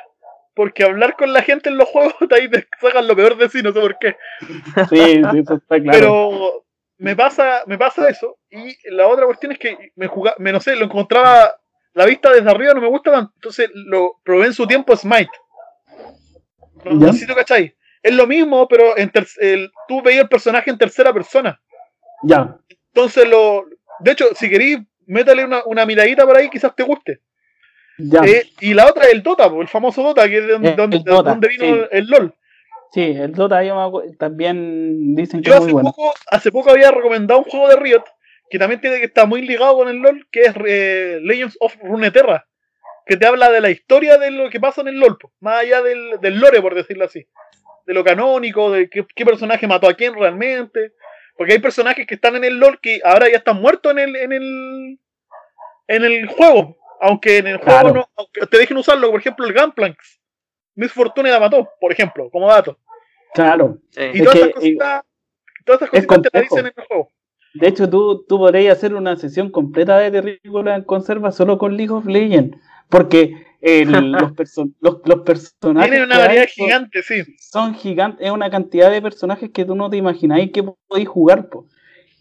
[0.55, 3.49] Porque hablar con la gente en los juegos, de ahí te sacan lo peor de
[3.49, 4.18] sí, no sé por qué.
[4.89, 5.91] Sí, sí, eso está claro.
[5.91, 6.66] Pero
[6.97, 8.38] me pasa, me pasa eso.
[8.49, 11.55] Y la otra cuestión es que me jugaba, me no sé, lo encontraba
[11.93, 13.32] la vista desde arriba no me gusta tanto.
[13.36, 15.32] Entonces lo probé en su tiempo Smite.
[16.86, 17.14] No, ¿Ya?
[17.14, 17.74] sé si lo cacháis.
[18.01, 21.60] Es lo mismo, pero en el, tú veías el personaje en tercera persona.
[22.24, 22.57] Ya,
[22.93, 23.66] Entonces lo.
[24.00, 27.20] De hecho, si queréis, métale una, una miradita por ahí, quizás te guste.
[27.97, 28.22] ya.
[28.26, 30.76] Eh, y la otra es el Dota, el famoso Dota, que es de donde, El
[30.76, 31.82] donde- de donde vino sí.
[31.91, 32.34] el LOL.
[32.91, 35.91] Sí, el Dota yo también dicen que Yo es hace muy bueno.
[35.91, 38.04] poco, hace poco había recomendado un juego de Riot
[38.50, 41.76] que también tiene que estar muy ligado con el LOL, que es eh, Legends of
[41.84, 42.47] Runeterra,
[43.06, 45.84] que te habla de la historia de lo que pasa en el LOL, más allá
[45.84, 47.28] del, del lore, por decirlo así,
[47.86, 50.93] de lo canónico, de qué, qué personaje mató a quién realmente,
[51.39, 54.15] porque hay personajes que están en el LOL que ahora ya están muertos en el
[54.17, 54.99] en el
[55.87, 57.93] en el juego, aunque en el juego Claro.
[57.93, 60.19] no, aunque te dejen usarlo, por ejemplo, el Gunplanks.
[60.75, 62.77] Miss Fortune la mató, por ejemplo, como dato.
[63.33, 63.77] Claro.
[63.89, 64.01] Sí.
[64.15, 65.03] Y Es todas que, esas cositas,
[65.65, 67.11] todas esas es cositas te la dicen en el juego.
[67.53, 71.77] De hecho, tú, tú podrías hacer una sesión completa de Terrícola en conserva solo con
[71.77, 72.57] League of Legends.
[72.89, 75.89] Porque el- los, perso- los, los personajes.
[75.91, 77.24] Tienen una hay variedad son- gigante, sí.
[77.39, 81.49] son gigantes, es una cantidad de personajes que tú no te imagináis que podéis jugar.
[81.49, 81.66] po.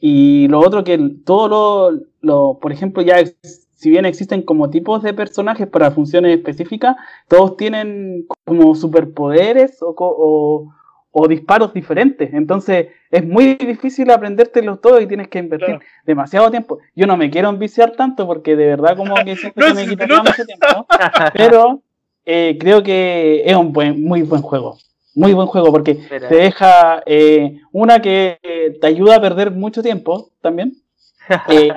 [0.01, 5.03] Y lo otro que el- todo lo, por ejemplo, ya si bien existen como tipos
[5.05, 6.97] de personajes para funciones específicas,
[7.29, 10.75] todos tienen como superpoderes o, o-
[11.21, 12.33] o disparos diferentes.
[12.33, 15.81] Entonces es muy difícil aprendértelos todos y tienes que invertir Claro.
[16.05, 16.79] demasiado tiempo.
[16.95, 20.07] Yo no me quiero enviciar tanto porque de verdad como que siento No, que me
[20.07, 20.23] nota.
[20.23, 20.87] mucho tiempo
[21.35, 21.83] pero
[22.25, 24.77] eh, creo que es un buen, muy buen juego.
[25.15, 26.29] Muy buen juego porque Espera.
[26.29, 30.75] te deja eh, una que eh, te ayuda a perder mucho tiempo también.
[31.51, 31.71] Eh,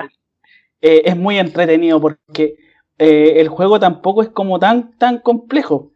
[0.80, 2.56] eh, es muy entretenido porque
[2.98, 5.91] eh, el juego tampoco es como tan, tan complejo,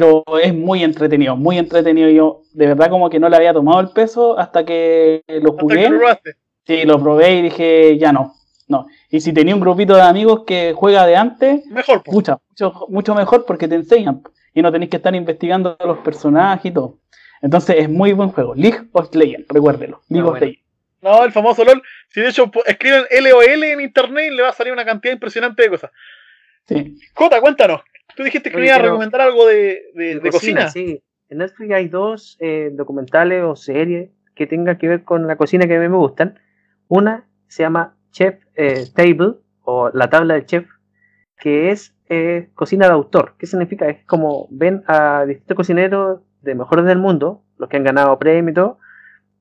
[0.00, 2.08] pero es muy entretenido, muy entretenido.
[2.10, 5.62] Yo de verdad como que no le había tomado el peso hasta que lo Hasta
[5.62, 5.76] jugué.
[5.76, 6.30] que lo probaste.
[6.66, 8.34] Sí, lo probé y dije, ya no,
[8.68, 8.86] no.
[9.10, 12.10] Y si tenía un grupito de amigos que juega de antes, Mejor, po.
[12.10, 14.22] mucho, mucho, mucho mejor porque te enseñan
[14.52, 16.98] y no tenéis que estar investigando los personajes y todo.
[17.40, 18.54] Entonces es muy buen juego.
[18.54, 20.00] League of Legends, recuérdelo.
[20.08, 20.46] League Ah, of bueno.
[20.46, 20.64] Legends.
[21.02, 21.82] No, el famoso LOL.
[22.08, 25.62] Si de hecho escriben LOL en internet y le va a salir una cantidad impresionante
[25.62, 25.90] de cosas.
[26.66, 26.96] Sí.
[27.14, 27.82] Jota, cuéntanos.
[28.16, 30.68] Tú dijiste que me ibas a recomendar algo de, de, de cocina.
[30.68, 35.36] Sí, en Netflix hay dos eh, documentales o series que tengan que ver con la
[35.36, 36.38] cocina que a mí me gustan.
[36.88, 40.66] Una se llama Chef eh, Table o la tabla del chef,
[41.38, 43.34] que es eh, cocina de autor.
[43.38, 43.88] ¿Qué significa?
[43.88, 48.52] Es como ven a distintos cocineros de mejores del mundo, los que han ganado premios
[48.52, 48.78] y todo,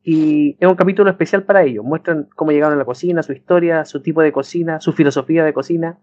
[0.04, 1.84] y es un capítulo especial para ellos.
[1.84, 5.54] Muestran cómo llegaron a la cocina, su historia, su tipo de cocina, su filosofía de
[5.54, 5.98] cocina.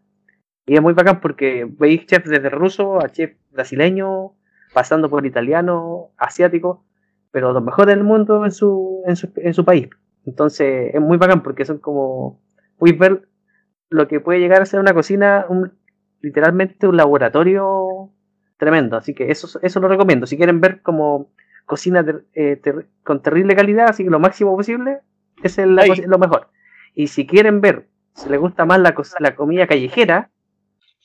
[0.67, 4.33] Y es muy bacán porque veis chef desde ruso a chef brasileño,
[4.73, 6.85] pasando por italiano, asiático,
[7.33, 9.89] pero los mejores del mundo en su, en su, en su país.
[10.27, 12.41] Entonces es muy bacán porque son como,
[12.79, 13.29] puedes ver
[13.89, 15.73] lo que puede llegar a ser una cocina, un,
[16.21, 18.11] literalmente un laboratorio
[18.57, 18.97] tremendo.
[18.97, 20.27] Así que eso, eso lo recomiendo.
[20.27, 21.31] Si quieren ver como
[21.67, 24.99] cocina ter- eh, ter- con terrible calidad, así que lo máximo posible,
[25.43, 25.89] es la Ahí.
[25.89, 26.49] co- lo mejor.
[26.95, 30.31] Y si quieren ver, si les gusta más la, la comida callejera,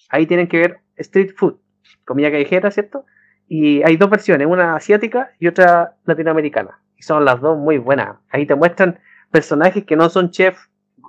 [0.10, 1.58] ahí tienen que ver street food,
[2.06, 3.06] comida callejera, ¿cierto?
[3.48, 6.80] Y hay dos versiones, una asiática y otra latinoamericana.
[6.98, 8.18] Y son las dos muy buenas.
[8.30, 9.00] Ahí te muestran
[9.32, 10.58] personajes que no son chef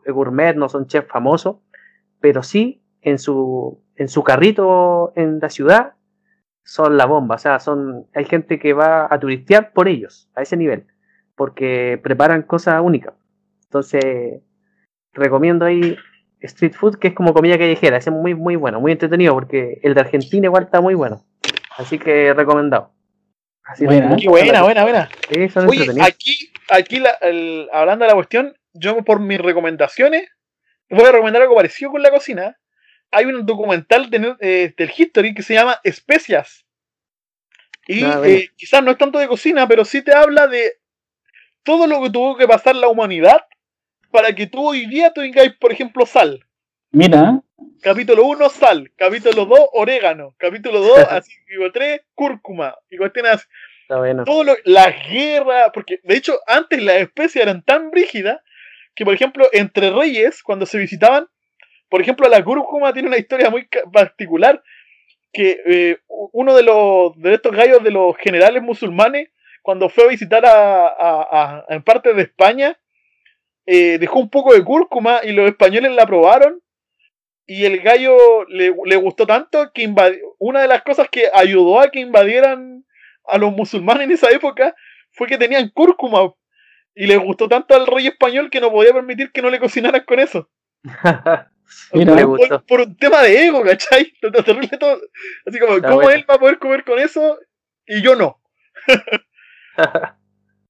[0.06, 1.56] gourmet, no son chef famosos,
[2.20, 5.94] pero sí en su, en su carrito en la ciudad
[6.64, 7.36] son la bomba.
[7.36, 10.86] O sea, son, hay gente que va a turistear por ellos, a ese nivel,
[11.34, 13.14] porque preparan cosas únicas.
[13.64, 14.42] Entonces,
[15.12, 15.96] recomiendo ahí
[16.40, 17.96] street food, que es como comida callejera.
[17.96, 21.24] Ese es muy, muy bueno, muy entretenido, porque el de Argentina igual está muy bueno.
[21.76, 22.92] Así que recomendado.
[23.64, 24.16] Así Buena.
[24.16, 25.08] Qué buena, buena, buena.
[25.28, 26.08] Sí, son Oye, entretenidos.
[26.08, 30.28] aquí, aquí la- el- hablando de la cuestión, yo por mis recomendaciones
[30.88, 32.56] voy a recomendar algo parecido con la cocina.
[33.10, 36.64] Hay un documental de- eh, del History que se llama Especias.
[37.88, 38.24] Y Ah, bueno.
[38.34, 40.74] eh, quizás no es tanto de cocina, pero sí te habla de
[41.64, 43.40] todo lo que tuvo que pasar la humanidad
[44.16, 46.40] para que tú hoy día tengáis, por ejemplo, sal.
[46.90, 47.42] Mira,
[47.82, 48.90] Capítulo 1, sal.
[48.96, 50.34] Capítulo 2, orégano.
[50.38, 52.74] Capítulo 2, así, digo, 3, cúrcuma.
[52.88, 53.46] Y cuestiones
[53.82, 54.24] Está bueno.
[54.24, 58.40] todo lo, las guerras, porque de hecho antes las especies eran tan brígidas
[58.94, 61.26] que, por ejemplo, entre reyes, cuando se visitaban,
[61.90, 64.62] por ejemplo, la cúrcuma tiene una historia muy particular,
[65.30, 69.28] que eh, uno de los de estos gallos de los generales musulmanes,
[69.60, 72.78] cuando fue a visitar a, a- a- en parte de España,
[73.66, 76.60] eh, dejó un poco de cúrcuma y los españoles la probaron
[77.46, 81.80] y el gallo le, le gustó tanto que invadió, una de las cosas que ayudó
[81.80, 82.84] a que invadieran
[83.26, 84.74] a los musulmanes en esa época
[85.12, 86.32] fue que tenían cúrcuma
[86.94, 90.04] y le gustó tanto al rey español que no podía permitir que no le cocinaran
[90.04, 90.50] con eso.
[91.92, 92.64] Mira, Le Por, gustó.
[92.66, 94.12] por un tema de ego, ¿cachai?
[94.44, 95.00] Terrible todo.
[95.46, 96.10] Así como, Está ¿cómo bueno.
[96.10, 97.38] él va a poder comer con eso
[97.86, 98.40] y yo no?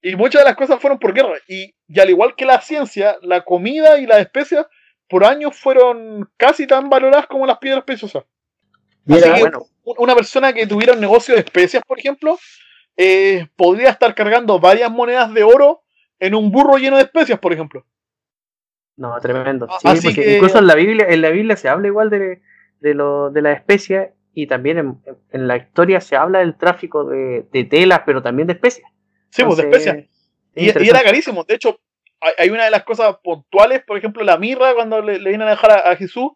[0.09, 1.39] Y muchas de las cosas fueron por guerra.
[1.49, 4.67] Y, y al igual que la ciencia, la comida y las especias
[5.09, 8.25] por años fueron casi tan valoradas como las piedras preciosas.
[9.05, 9.67] Mira, Así que bueno.
[9.99, 12.39] una persona que tuviera un negocio de especias, por ejemplo,
[12.97, 15.83] eh, podría estar cargando varias monedas de oro
[16.21, 17.85] en un burro lleno de especias, por ejemplo.
[18.97, 19.67] No, tremendo.
[19.81, 22.43] Sí, así porque que- incluso en la Biblia, en la Biblia se habla igual de,
[22.81, 24.99] de lo de las especias y también en,
[25.33, 28.91] en la historia se habla del tráfico de, de telas, pero también de especias.
[29.31, 29.97] Sí, pues de especias.
[30.55, 31.45] es Y, y era carísimo.
[31.45, 31.81] De hecho,
[32.39, 35.51] hay, una de las cosas puntuales, por ejemplo, la mirra, cuando le, le vienen a
[35.51, 36.31] dejar a, a Jesús.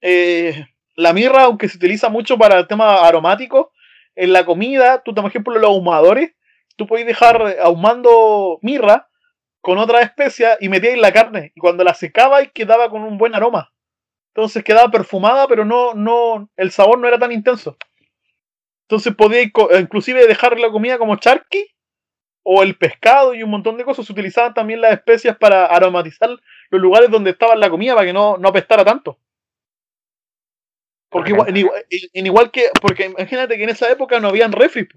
[0.00, 3.72] eh, la mirra, aunque se utiliza mucho para el tema aromático,
[4.16, 6.32] en la comida, tú, por ejemplo, los ahumadores,
[6.76, 9.08] tú podés dejar ahumando mirra
[9.60, 11.52] con otra especia y metíais la carne.
[11.54, 13.72] Y cuando la secabais, quedaba con un buen aroma.
[14.34, 17.76] Entonces quedaba perfumada, pero no, no, el sabor no era tan intenso.
[18.82, 21.66] Entonces podíais inclusive dejar la comida como charqui
[22.50, 24.06] o el pescado y un montón de cosas.
[24.06, 26.30] Se utilizaban también las especias para aromatizar
[26.70, 29.18] los lugares donde estaba la comida para que no, no apestara tanto.
[31.10, 31.84] Porque igual, en, igual,
[32.14, 34.88] en igual que, porque imagínate que en esa época no habían refri.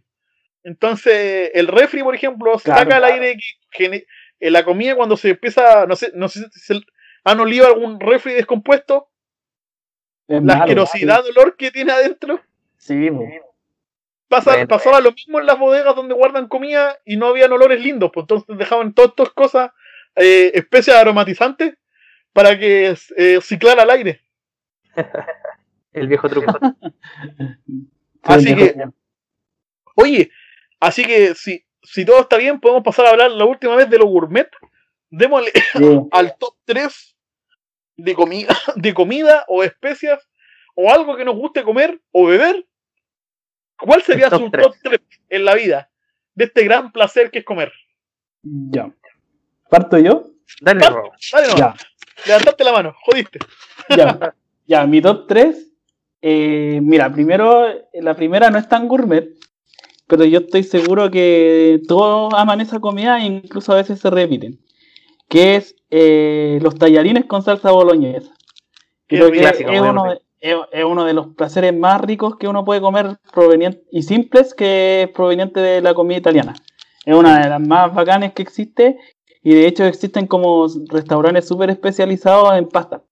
[0.63, 3.13] Entonces, el refri, por ejemplo, Claro, saca al claro.
[3.15, 4.05] aire que, gene-
[4.39, 6.81] eh, la comida cuando se empieza, no sé, no sé si se-
[7.25, 9.09] han olido algún refri descompuesto,
[10.27, 12.41] es la malo, asquerosidad, olor que tiene adentro.
[12.77, 13.25] Sí, po.
[14.31, 14.67] Pasa, Bueno.
[14.69, 18.23] pasaba lo mismo en las bodegas donde guardan comida y no habían olores lindos, pues
[18.23, 19.71] entonces dejaban todas estas cosas,
[20.15, 21.73] eh, especias aromatizantes,
[22.31, 24.21] para que eh, ciclara al aire.
[25.93, 26.53] El viejo truco.
[28.23, 28.75] Así Sí, que-
[29.95, 30.31] Oye,
[30.79, 33.97] así que si, si todo está bien, podemos pasar a hablar la última vez de
[33.97, 34.49] lo gourmet.
[35.09, 35.83] Démosle sí.
[36.11, 37.17] al top 3
[37.97, 40.25] de comida, de comida o especias
[40.75, 42.65] o algo que nos guste comer o beber.
[43.81, 45.89] ¿Cuál sería top su top 3 en la vida
[46.35, 47.71] de este gran placer que es comer?
[48.43, 48.91] Ya.
[49.69, 50.27] ¿Parto yo?
[50.61, 51.11] Dale, Robo.
[51.31, 51.59] Dale nomás.
[51.59, 51.75] Ya.
[52.27, 53.39] Levantaste la mano, jodiste.
[53.89, 54.35] Ya,
[54.67, 55.67] ya, mi top 3.
[56.21, 59.29] mira, primero, la primera no es tan gourmet,
[60.07, 64.59] pero yo estoy seguro que todos aman esa comida e incluso a veces se repiten.
[65.27, 68.31] Que es eh, los tallarines con salsa boloñesa.
[69.07, 69.39] Creo que.
[69.39, 72.65] Clásico, es, muy uno, de, es, es uno de los placeres más ricos que uno
[72.65, 76.55] puede comer proveniente, y simples que es proveniente de la comida italiana.
[77.05, 78.97] Es una de las más bacanes que existe
[79.43, 83.03] y de hecho existen como restaurantes súper especializados en pasta.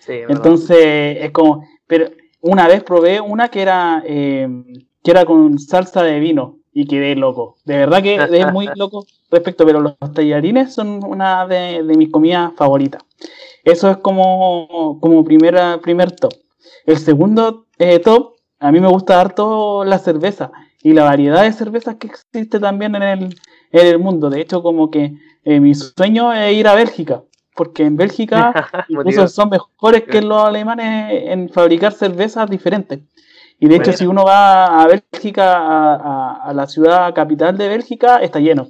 [0.00, 0.20] Sí.
[0.28, 2.06] Entonces, es como, pero
[2.40, 4.48] una vez probé una que era, eh,
[5.02, 7.56] que era con salsa de vino y quedé loco.
[7.64, 12.10] De verdad que es muy loco respecto, pero los tallarines son una de, de mis
[12.10, 13.02] comidas favoritas.
[13.64, 16.32] Eso es como, como primera, primer top.
[16.86, 20.50] El segundo eh, top, a mí me gusta harto la cerveza
[20.82, 23.24] y la variedad de cervezas que existe también en el,
[23.72, 24.30] en el mundo.
[24.30, 25.14] De hecho, como que
[25.44, 27.22] eh, mi sueño es ir a Bélgica,
[27.54, 28.52] porque en Bélgica
[28.88, 33.00] incluso son mejores que los alemanes en fabricar cervezas diferentes.
[33.58, 33.98] Y de hecho, Bueno.
[33.98, 38.68] si uno va a Bélgica, a, a- a la ciudad capital de Bélgica, está lleno.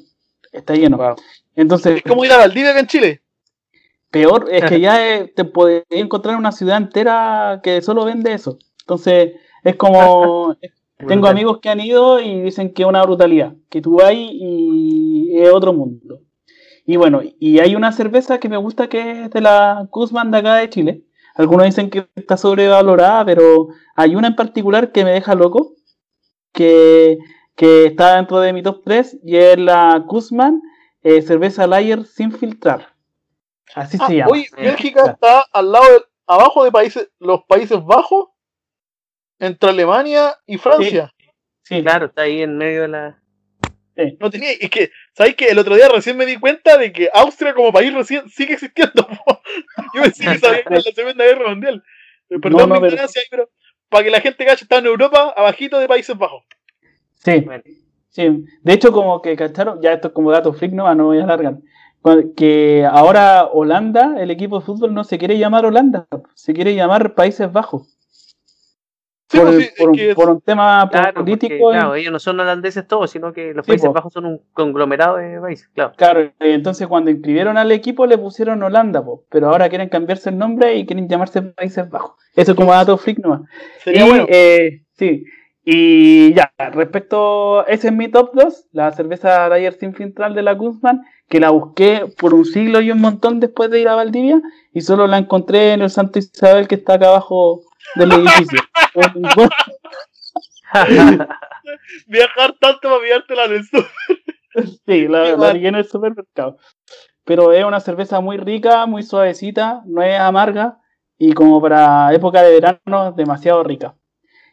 [0.53, 0.97] Está lleno.
[0.97, 1.17] Wow.
[1.57, 3.21] Entonces, Es como ir a Valdivia en Chile.
[4.11, 8.59] Peor es que ya eh, te podés encontrar una ciudad entera que solo vende eso.
[8.81, 9.33] Entonces,
[9.65, 10.57] es como.
[11.07, 15.31] Tengo amigos que han ido y dicen que es una brutalidad, que tú vas y
[15.35, 16.21] es otro mundo.
[16.87, 20.39] Y bueno, y hay una cerveza que me gusta que es de la Guzmán de
[20.39, 21.03] acá de Chile.
[21.35, 25.75] Algunos dicen que está sobrevalorada, pero hay una en particular que me deja loco,
[26.53, 27.19] que,
[27.57, 30.63] que está dentro de mi top 3 y es la Guzmán
[31.03, 32.95] eh, cerveza Lager sin filtrar.
[33.75, 34.31] Así Ah, se llama.
[34.33, 38.29] oye, Bélgica está al lado, del- abajo de países, los Países Bajos,
[39.39, 41.13] entre Alemania y Francia.
[41.63, 43.23] Sí, Claro, está ahí en medio de la.
[43.97, 44.17] sí.
[44.21, 47.11] No tenía, es que, ¿sabéis que el otro día recién me di cuenta de que
[47.13, 49.07] Austria como país recién sigue existiendo?
[49.95, 51.83] Yo pensé que sabía que era la Segunda Guerra Mundial.
[52.29, 53.51] Perdón No, no, mi pero- ignorancia ahí, pero
[53.89, 56.45] para que la gente cache, está en Europa, abajito de Países Bajos.
[57.15, 57.41] Sí.
[57.41, 57.63] Bueno,
[58.09, 61.19] Sí, de hecho, como que cacharon, ya esto es como dato freak, no, no voy
[61.19, 61.59] a alargar.
[62.37, 67.15] Que ahora Holanda, el equipo de fútbol, no se quiere llamar Holanda, se quiere llamar
[67.15, 67.93] Países Bajos.
[69.29, 71.71] Sí, por, pues, sí, por un, que por un tema Claro, porque, político.
[71.71, 73.93] claro, ellos no son holandeses todos, sino que los Sí, Países po.
[73.93, 75.95] Bajos son un conglomerado de países, claro.
[75.97, 80.31] Claro, eh, entonces cuando inscribieron al equipo le pusieron Holanda, po, pero ahora quieren cambiarse
[80.31, 82.13] el nombre y quieren llamarse Países Bajos.
[82.37, 83.41] Eso es como dato freak nomás.
[83.83, 84.27] sería y, bueno.
[84.29, 85.25] eh, sí,
[85.69, 90.55] y ya, respecto, ese es mi top 2, la cerveza Dyer sin filtrar de la
[90.55, 94.41] Guzmán, que la busqué por un siglo y un montón después de ir a Valdivia,
[94.73, 97.63] y solo la encontré en el Santo Isabel que está acá abajo
[97.97, 98.61] del edificio.
[102.07, 103.85] Viajar tanto para pillártela en el sur.
[104.87, 106.59] Sí, la, la en el supermercado.
[107.25, 110.79] Pero es una cerveza muy rica, muy suavecita, no es amarga
[111.19, 113.97] y como para época de verano demasiado rica.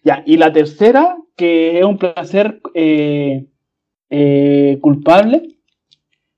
[0.04, 3.46] Ya, y la tercera, que es un placer eh,
[4.10, 5.48] eh, culpable,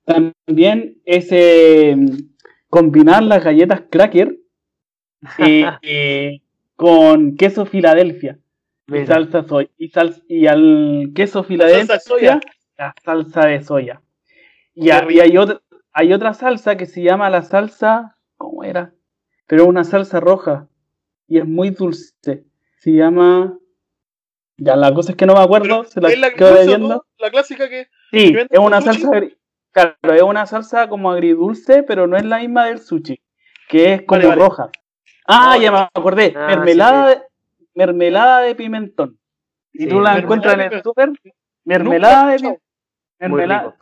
[0.06, 1.96] también es eh,
[2.70, 4.38] combinar las galletas cracker
[6.76, 8.38] con queso Filadelfia
[8.88, 9.70] y Mira, salsa soya.
[9.78, 12.40] Y, sal- y al queso Filadelfia, de soya.
[12.78, 14.02] la salsa de soya.
[14.76, 15.62] Y, a- y hay, otra,
[15.92, 18.94] hay otra salsa que se llama la salsa, ¿cómo era?
[19.48, 20.68] Pero una salsa roja
[21.28, 22.44] y es muy dulce.
[22.86, 23.58] Se llama...
[24.58, 27.68] Ya, la cosa es que no me acuerdo, Pero se la la, quedo la clásica
[27.68, 27.88] que.
[28.12, 29.02] Sí, que es una sushi.
[29.02, 29.38] salsa, agri-
[29.72, 33.20] claro, es una salsa como agridulce, pero no es la misma del sushi,
[33.68, 34.42] que es como Vale, vale.
[34.42, 34.70] roja.
[35.28, 37.22] Ah, No, ya me acordé, Ah, mermelada, De,
[37.74, 39.20] mermelada de pimentón.
[39.74, 41.10] Y Sí, tú la encuentras en el súper,
[41.66, 42.62] mermelada de pimentón.
[43.20, 43.76] Mermelada-.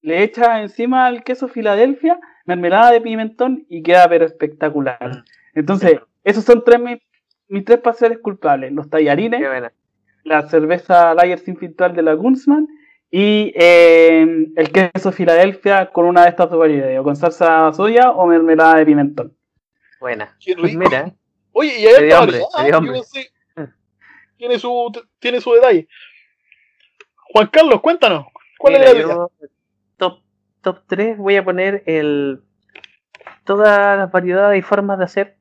[0.00, 5.22] Le echas encima al queso Filadelfia, mermelada de pimentón y queda pero espectacular.
[5.54, 6.98] Entonces, esos son tres mis,
[7.52, 9.72] mis tres placeres culpables, los tallarines, Qué buena.
[10.24, 12.66] la cerveza Lager sin filtrar de la Gunzman
[13.10, 18.10] y eh, el queso Filadelfia con una de estas dos variedades, o con salsa soya
[18.10, 19.36] o mermelada de pimentón.
[20.00, 20.36] Buena.
[20.44, 21.12] Qué Pues mira,
[21.52, 23.30] Oye, y hay variedad, pensé-
[24.38, 25.86] Tiene su, tiene su detalle.
[27.32, 28.26] Juan Carlos, cuéntanos.
[28.58, 29.30] ¿Cuál mira, es la yo
[29.98, 30.20] top,
[30.62, 32.40] top 3 voy a poner el
[33.44, 35.36] todas las variedades y formas de hacer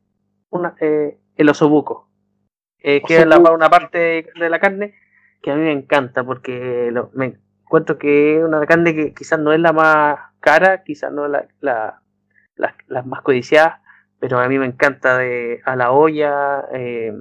[0.50, 2.10] una, eh, el osobuco.
[2.80, 4.96] Eh, que es la, una parte de la carne
[5.42, 9.40] que a mí me encanta porque lo- me encuentro que es una carne que quizás
[9.40, 11.32] no es la más cara, quizás no es
[11.62, 12.02] la,
[12.56, 13.82] la, más codiciada,
[14.20, 17.14] pero a mí me encanta de, a la olla, eh,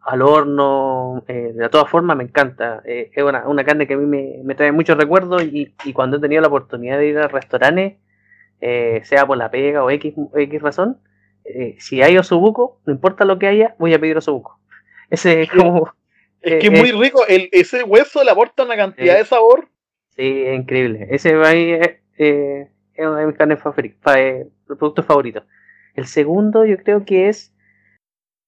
[0.00, 2.82] al horno, eh, de todas formas me encanta.
[2.84, 5.92] Eh, es una, una carne que a mí me, me trae muchos recuerdos y, y
[5.92, 7.98] cuando he tenido la oportunidad de ir a restaurantes,
[8.60, 10.98] sea por la pega o X, X razón,
[11.44, 14.58] eh, si hay osobuco, no importa lo que haya, voy a pedir osobuco.
[15.10, 15.92] Ese es como...
[16.40, 17.24] Es que eh, es muy rico.
[17.28, 19.18] El, ese hueso le aporta una cantidad Eh.
[19.18, 19.68] de sabor.
[20.16, 21.06] Sí, es increíble.
[21.10, 21.30] Ese
[21.80, 23.58] es, eh, es uno de mis carnes
[24.66, 25.44] productos favoritos.
[25.94, 27.54] El segundo yo creo que es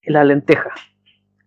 [0.05, 0.71] la lenteja.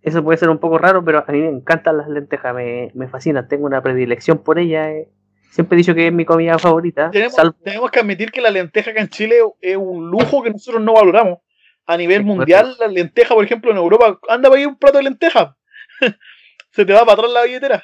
[0.02, 3.08] Eso puede ser un poco raro, pero a mí me encantan las lentejas, me, me
[3.10, 4.88] fascinan, tengo una predilección por ellas.
[4.88, 5.10] eh.
[5.50, 8.52] Siempre he dicho que es mi comida favorita, Tenemos, salvo tenemos que admitir que la
[8.52, 11.39] lenteja acá en Chile es un lujo que nosotros no valoramos.
[11.86, 15.06] A nivel mundial, la lenteja, por ejemplo, en Europa, anda para ahí un plato de
[15.06, 15.58] lenteja.
[16.72, 17.84] Se te va para atrás la billetera.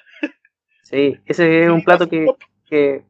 [0.84, 2.28] Sí, ese es un plato que,
[2.70, 3.05] que,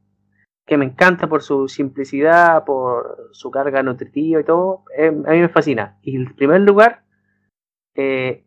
[0.66, 4.84] que me encanta por su simplicidad, por su carga nutritiva y todo.
[4.95, 5.97] eh, a mí me fascina.
[6.04, 7.04] Y en primer lugar,
[7.95, 8.45] eh,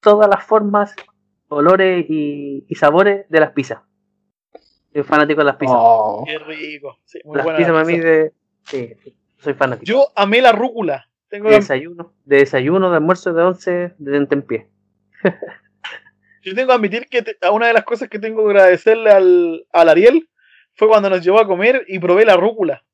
[0.00, 0.94] todas las formas,
[1.48, 3.80] olores y, y sabores de las pizzas.
[4.96, 5.76] Soy fanático de las pizzas.
[5.78, 6.24] Oh.
[6.26, 6.98] Qué rico.
[7.04, 8.08] Sí, muy las buena pizzas la para mí pizza.
[8.08, 8.32] de...
[8.62, 8.94] Sí,
[9.38, 9.84] soy fanático.
[9.84, 11.08] Yo amé la rúcula.
[11.28, 14.68] Tengo de desayuno, de desayuno, de almuerzo, de once, de tentempié.
[16.42, 19.10] yo tengo que admitir que te- a una de las cosas que tengo que agradecerle
[19.10, 20.28] al, al Ariel
[20.74, 22.84] fue cuando nos llevó a comer y probé la rúcula.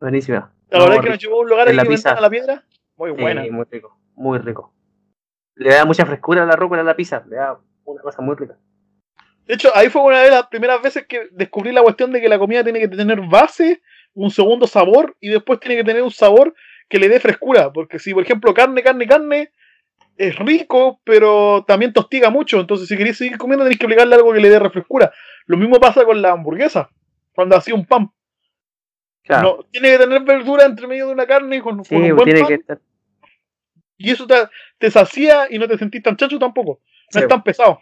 [0.00, 0.52] Buenísima.
[0.68, 2.12] La verdad es que nos llevó a un lugar En la que pizza.
[2.12, 2.64] a la piedra.
[2.96, 3.44] Muy Sí, buena.
[3.50, 4.72] muy rico, muy rico.
[5.54, 8.36] Le da mucha frescura a la rúcula a la pizza, le da una cosa muy
[8.36, 8.58] rica.
[9.46, 12.28] De hecho, ahí fue una de las primeras veces que descubrí la cuestión de que
[12.28, 13.80] la comida tiene que tener base,
[14.14, 16.54] un segundo sabor y después tiene que tener un sabor
[16.88, 17.72] que le dé frescura.
[17.72, 19.50] Porque si, por ejemplo, carne, carne, carne
[20.16, 22.58] es rico, pero también tostiga mucho.
[22.58, 25.12] Entonces, si queréis seguir comiendo, tenéis que aplicarle algo que le dé refrescura.
[25.46, 26.90] Lo mismo pasa con la hamburguesa,
[27.34, 28.10] cuando hacía un pan.
[29.22, 29.56] Claro.
[29.58, 32.24] No, tiene que tener verdura entre medio de una carne con, sí, con un buen
[32.24, 32.78] tiene pan, que estar.
[33.98, 34.34] y eso te,
[34.78, 36.80] te sacía y no te sentís tan chancho tampoco.
[36.82, 37.18] No Sí.
[37.20, 37.80] es tan pesado.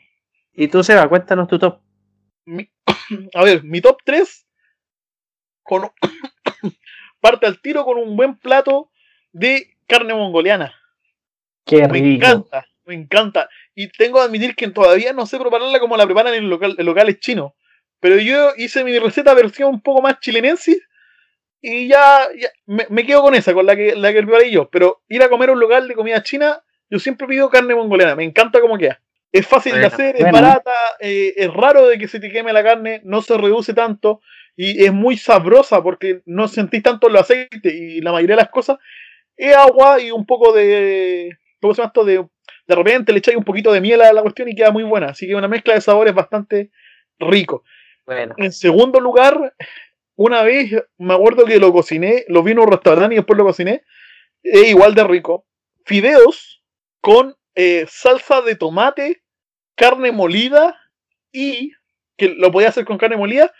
[0.55, 1.81] Y tú, Seba, cuéntanos tu top.
[2.47, 2.71] Mi-
[3.35, 4.47] a ver, mi top 3
[5.63, 5.91] con,
[7.21, 8.91] parte al tiro con un buen plato
[9.33, 10.75] de carne mongoliana.
[11.67, 12.27] Qué Me rico.
[12.27, 13.49] encanta, me encanta.
[13.75, 16.87] Y tengo que admitir que todavía no sé prepararla como la preparan en, local, en
[16.87, 17.53] locales chinos.
[18.01, 20.79] Pero yo hice mi receta versión un poco más chilenense
[21.63, 24.69] y ya, ya me, me quedo con esa, con la que, la que preparé yo.
[24.69, 27.75] Pero ir a comer a un local de comida china, yo yo siempre pido carne
[27.75, 29.01] mongoliana, me encanta cómo queda.
[29.35, 30.71] Es fácil de hacer, es barata,
[31.01, 34.21] eh, es raro de que se te queme la carne, no se reduce tanto
[34.55, 38.51] y es muy sabrosa porque no sentís tanto el aceite y la mayoría de las
[38.51, 38.79] cosas
[39.37, 41.37] es agua y un poco de.
[41.61, 42.05] ¿Cómo se llama esto?
[42.05, 42.25] De,
[42.69, 45.07] de repente le echáis un poquito de miel a la cuestión y queda muy buena.
[45.07, 46.71] Así que una mezcla de sabores bastante
[47.19, 47.65] rico.
[48.07, 49.53] Bueno, En segundo lugar,
[50.15, 53.45] una vez me acuerdo que lo cociné, lo vi en un restaurante y después lo
[53.45, 53.83] cociné.
[54.45, 55.45] Es igual de rico.
[55.85, 56.63] Fideos
[57.01, 59.24] con eh, salsa de tomate,
[59.75, 60.79] carne molida
[61.33, 61.73] y.
[62.17, 63.53] que lo podía hacer con carne molida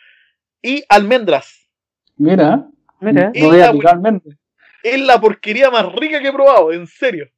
[0.63, 1.69] y almendras.
[2.17, 2.67] Mira,
[3.01, 4.39] mira, lo voy a totalmente.
[4.83, 7.29] Es la porquería más rica que he probado, en serio.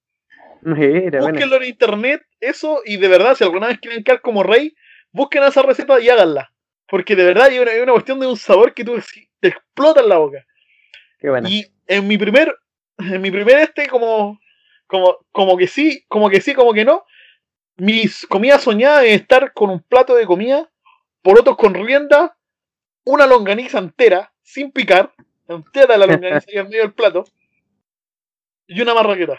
[0.62, 1.28] mira, bueno.
[1.28, 4.74] Búsquenlo en internet, eso, y de verdad, si alguna vez quieren quedar como rey,
[5.12, 6.52] busquen esa receta y háganla.
[6.88, 8.94] Porque de verdad hay una, hay una cuestión de un sabor que tú
[9.40, 10.44] te explota en la boca.
[11.18, 11.48] Qué bueno.
[11.48, 12.54] Y en mi primer,
[12.98, 14.38] en mi primer este, como,
[14.86, 17.04] como, como que sí, como que sí, como que no,
[17.76, 20.70] mis comidas soñadas es estar con un plato de comida,
[21.22, 22.36] porotos con rienda,
[23.04, 25.12] una longaniza entera, sin picar,
[25.48, 27.24] entera la longaniza ahí en medio del plato,
[28.66, 29.38] y una marraqueta.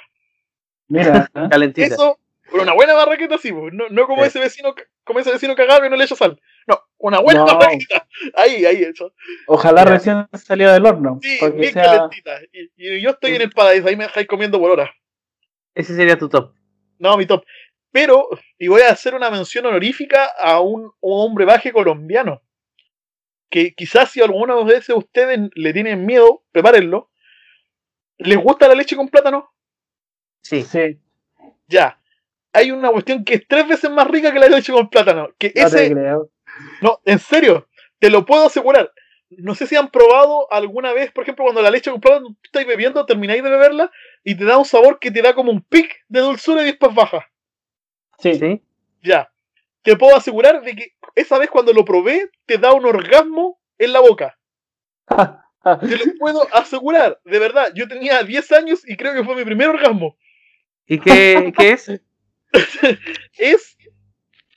[0.88, 1.47] Mira, ¿eh?
[1.49, 1.88] Calentita.
[1.88, 2.19] Eso,
[2.49, 4.27] pero una buena marraqueta sí, no, no como Sí.
[4.29, 4.73] ese vecino,
[5.03, 6.39] como ese vecino cagado que no le echa sal.
[6.65, 7.45] No, una buena No.
[7.47, 8.07] marraqueta.
[8.35, 9.13] Ahí, ahí, eso.
[9.47, 9.93] ojalá Mira.
[9.95, 11.19] recién salió del horno.
[11.21, 12.39] Sí, bien sea- calentita.
[12.53, 14.89] Y, y yo estoy en el paraíso, ahí me dejáis comiendo por horas.
[15.75, 16.53] Ese sería tu top.
[16.99, 17.43] No, mi top.
[17.91, 18.27] Pero,
[18.57, 22.41] y voy a hacer una mención honorífica a un, un hombre baje colombiano.
[23.49, 27.09] Que quizás si alguna vez ustedes le tienen miedo, prepárenlo.
[28.17, 29.51] ¿Les gusta la leche con plátano?
[30.41, 30.63] Sí.
[30.63, 30.99] Sí,
[31.67, 31.99] Ya.
[32.53, 35.29] Hay una cuestión que es tres veces más rica que la leche con plátano.
[35.38, 36.29] Que no te ese, creo.
[36.81, 37.67] no, en serio,
[37.99, 38.91] te lo puedo asegurar.
[39.29, 42.65] No sé si han probado alguna vez, por ejemplo, cuando la leche con plátano estáis
[42.65, 43.91] bebiendo, termináis de beberla
[44.23, 46.95] y te da un sabor que te da como un pic de dulzura y después
[46.95, 47.29] baja.
[48.20, 48.61] Sí, Sí.
[49.03, 49.32] Ya.
[49.84, 53.93] Te puedo asegurar de que esa vez cuando lo probé, te da un orgasmo en
[53.93, 54.38] la boca.
[55.82, 57.72] Te lo puedo asegurar, de verdad.
[57.76, 60.18] Yo tenía 10 años y creo que fue mi primer orgasmo.
[60.86, 61.91] ¿Y qué, qué es?
[63.38, 63.78] Es.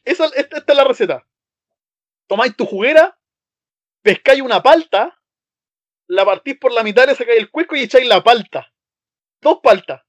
[0.05, 1.27] Esa, esta, esta es la receta.
[2.27, 3.19] Tomáis tu juguera,
[4.03, 5.21] pescáis una palta,
[6.07, 8.73] la partís por la mitad, le sacáis el cuesco y echáis la palta.
[9.41, 10.03] Dos paltas.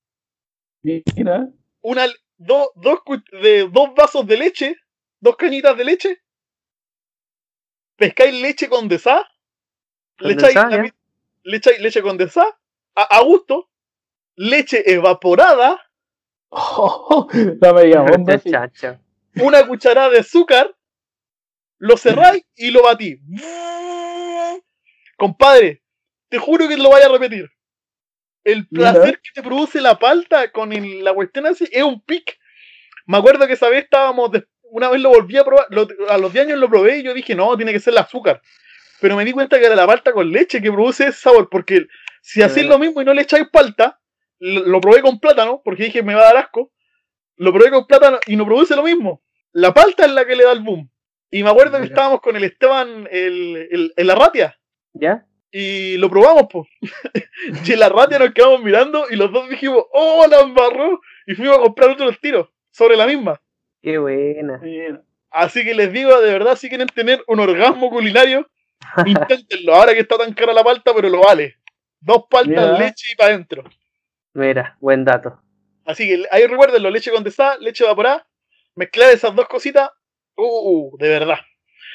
[0.84, 1.47] mira.
[1.82, 2.06] Una,
[2.45, 4.75] do- dos, cu- de, dos vasos de leche,
[5.19, 6.21] dos cañitas de leche.
[7.97, 9.27] Pescáis leche condensada.
[10.19, 10.77] Le echáis, la
[11.43, 12.59] le echáis leche condensada
[12.95, 13.69] a, a gusto.
[14.35, 15.79] Leche evaporada.
[16.49, 17.27] Oh,
[17.61, 18.33] la media bomba.
[19.35, 20.75] una cucharada de azúcar,
[21.79, 23.19] lo cerráis y lo batí.
[25.17, 25.83] Compadre,
[26.29, 27.49] te juro que lo vaya a repetir.
[28.43, 28.93] El Mira.
[28.93, 32.37] placer que te produce la palta con el- la cuestión así es un pic.
[33.05, 36.17] Me acuerdo que esa vez estábamos, de- una vez lo volví a probar, lo- a
[36.17, 38.41] los 10 años lo probé y yo dije, no, tiene que ser el azúcar.
[38.99, 41.87] Pero me di cuenta que era la palta con leche que produce ese sabor, porque
[42.21, 43.99] si hacéis lo mismo y no le echáis palta,
[44.39, 46.71] lo, lo probé con plátano, porque dije me va a dar asco,
[47.37, 49.23] lo probé con plátano y no produce lo mismo.
[49.51, 50.89] La palta es la que le da el boom.
[51.31, 54.59] Y me acuerdo que estábamos con el Esteban el, el, en la ratia
[54.93, 55.25] ¿Ya?
[55.52, 56.68] Y lo probamos, pues.
[57.66, 61.02] y en la ratia nos quedamos mirando y los dos dijimos, ¡oh, la embarró!
[61.28, 63.41] Y fuimos a comprar otro tiro sobre la misma.
[63.82, 64.62] Qué buena.
[65.30, 68.49] Así que les digo, de verdad, si quieren tener un orgasmo culinario,
[69.06, 69.76] inténtenlo.
[69.76, 71.56] Ahora que está tan cara la palta, pero lo vale.
[71.99, 72.78] Dos paltas, Mira.
[72.78, 73.64] leche y para adentro.
[74.34, 75.40] Mira, buen dato.
[75.86, 78.26] Así que ahí recuerden, leche condensada, leche evaporada,
[78.76, 79.90] mezclar esas dos cositas,
[80.36, 81.40] uh, de verdad.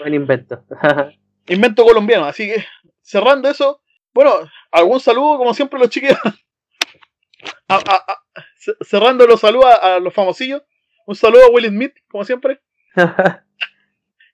[0.00, 0.64] Buen invento.
[1.48, 2.26] Invento colombiano.
[2.26, 2.64] Así que,
[3.06, 3.80] cerrando eso,
[4.12, 4.32] bueno,
[4.72, 6.18] algún saludo, como siempre, los chiquillos.
[7.68, 8.24] A- a- a-
[8.56, 10.62] ce- cerrando los saludos a, los famosillos.
[11.06, 12.60] Un saludo a Will Smith, como siempre.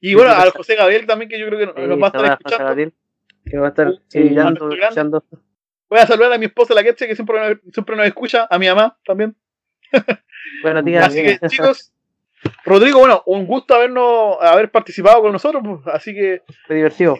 [0.04, 0.50] Y bueno, al.
[0.50, 2.64] José Gabriel también, que yo creo que nos, nos va a estar escuchando.
[2.64, 2.92] Gabriel,
[3.44, 5.24] que va a estar escuchando.
[5.88, 8.48] Voy a saludar a mi esposa, la Ketche, que siempre, siempre nos escucha.
[8.50, 9.36] A mi mamá también.
[10.62, 11.06] Buenos días.
[11.06, 11.92] Así que, chicos.
[12.64, 15.62] Rodrigo, bueno, un gusto habernos, haber participado con nosotros.
[15.64, 17.16] pues, así que Fue divertido.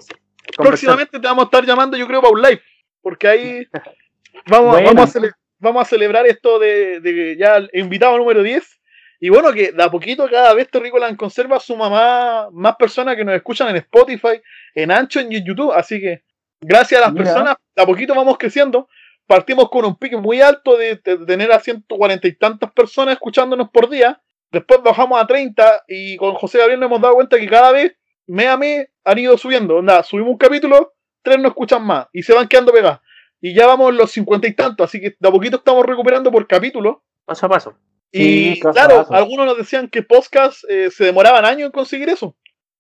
[0.57, 2.63] Próximamente te vamos a estar llamando, yo creo, para un live.
[3.01, 3.67] Porque ahí
[4.47, 8.81] vamos, a, cele- vamos a celebrar esto de, de ya el invitado número 10.
[9.21, 13.25] Y bueno, que de a poquito cada vez Terrícola conserva suma más, más personas que
[13.25, 14.41] nos escuchan en Spotify,
[14.75, 15.73] en Ancho y en YouTube.
[15.73, 16.23] Así que
[16.61, 17.25] gracias a las Mira.
[17.25, 18.89] personas, de a poquito vamos creciendo.
[19.27, 23.71] Partimos con un pique muy alto de, de tener a 140 y tantas personas escuchándonos
[23.71, 24.21] por día.
[24.51, 27.97] Después bajamos a 30 y con José Gabriel nos hemos dado cuenta que cada vez,
[28.27, 29.77] mes a mes, han ido subiendo.
[29.77, 33.01] Onda, subimos un capítulo, tres no escuchan más y se van quedando pegadas.
[33.41, 36.31] Y ya vamos en los 50 y tantos, así que de a poquito estamos recuperando
[36.31, 37.03] por capítulo.
[37.25, 37.79] Paso a paso.
[38.13, 42.37] Y Sí, claro, algunos nos decían que podcast eh, se demoraban años en conseguir eso.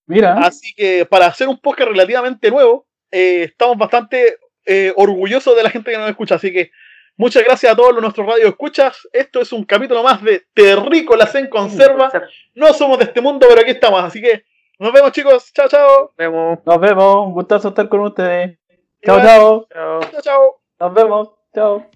[0.06, 4.36] Mira, Así que para hacer un podcast relativamente nuevo, eh, estamos bastante
[4.66, 6.34] eh, orgullosos de la gente que nos escucha.
[6.34, 6.70] Así que
[7.16, 9.08] muchas gracias a todos los nuestros radio escuchas.
[9.12, 12.12] Esto es un capítulo más de Terrícolas en Conserva.
[12.54, 14.04] No somos de este mundo, pero aquí estamos.
[14.04, 14.44] Así que
[14.82, 15.52] nos vemos, chicos.
[15.52, 16.00] Chao, chao.
[16.06, 16.58] Nos vemos.
[16.66, 17.26] nos vemos.
[17.26, 18.58] Un gustazo estar con ustedes.
[19.04, 19.68] Chao, chao.
[19.72, 20.00] Chao.
[20.10, 20.60] Chao, chao.
[20.80, 21.28] Nos vemos.
[21.54, 21.90] Chao.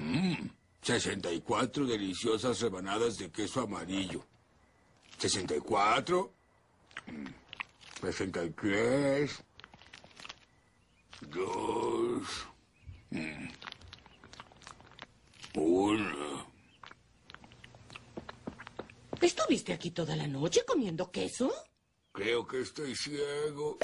[0.00, 0.48] Mmm,
[0.80, 4.24] 64 deliciosas rebanadas de queso amarillo.
[5.18, 6.32] 64.
[7.06, 7.26] mm,
[8.00, 9.44] 63.
[11.20, 12.46] 2.
[15.52, 16.49] 1.
[19.20, 21.52] ¿Estuviste aquí toda la noche comiendo queso?
[22.12, 23.78] Creo que estoy ciego.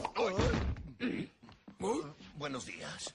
[1.80, 2.02] Oh,
[2.36, 3.14] Buenos días.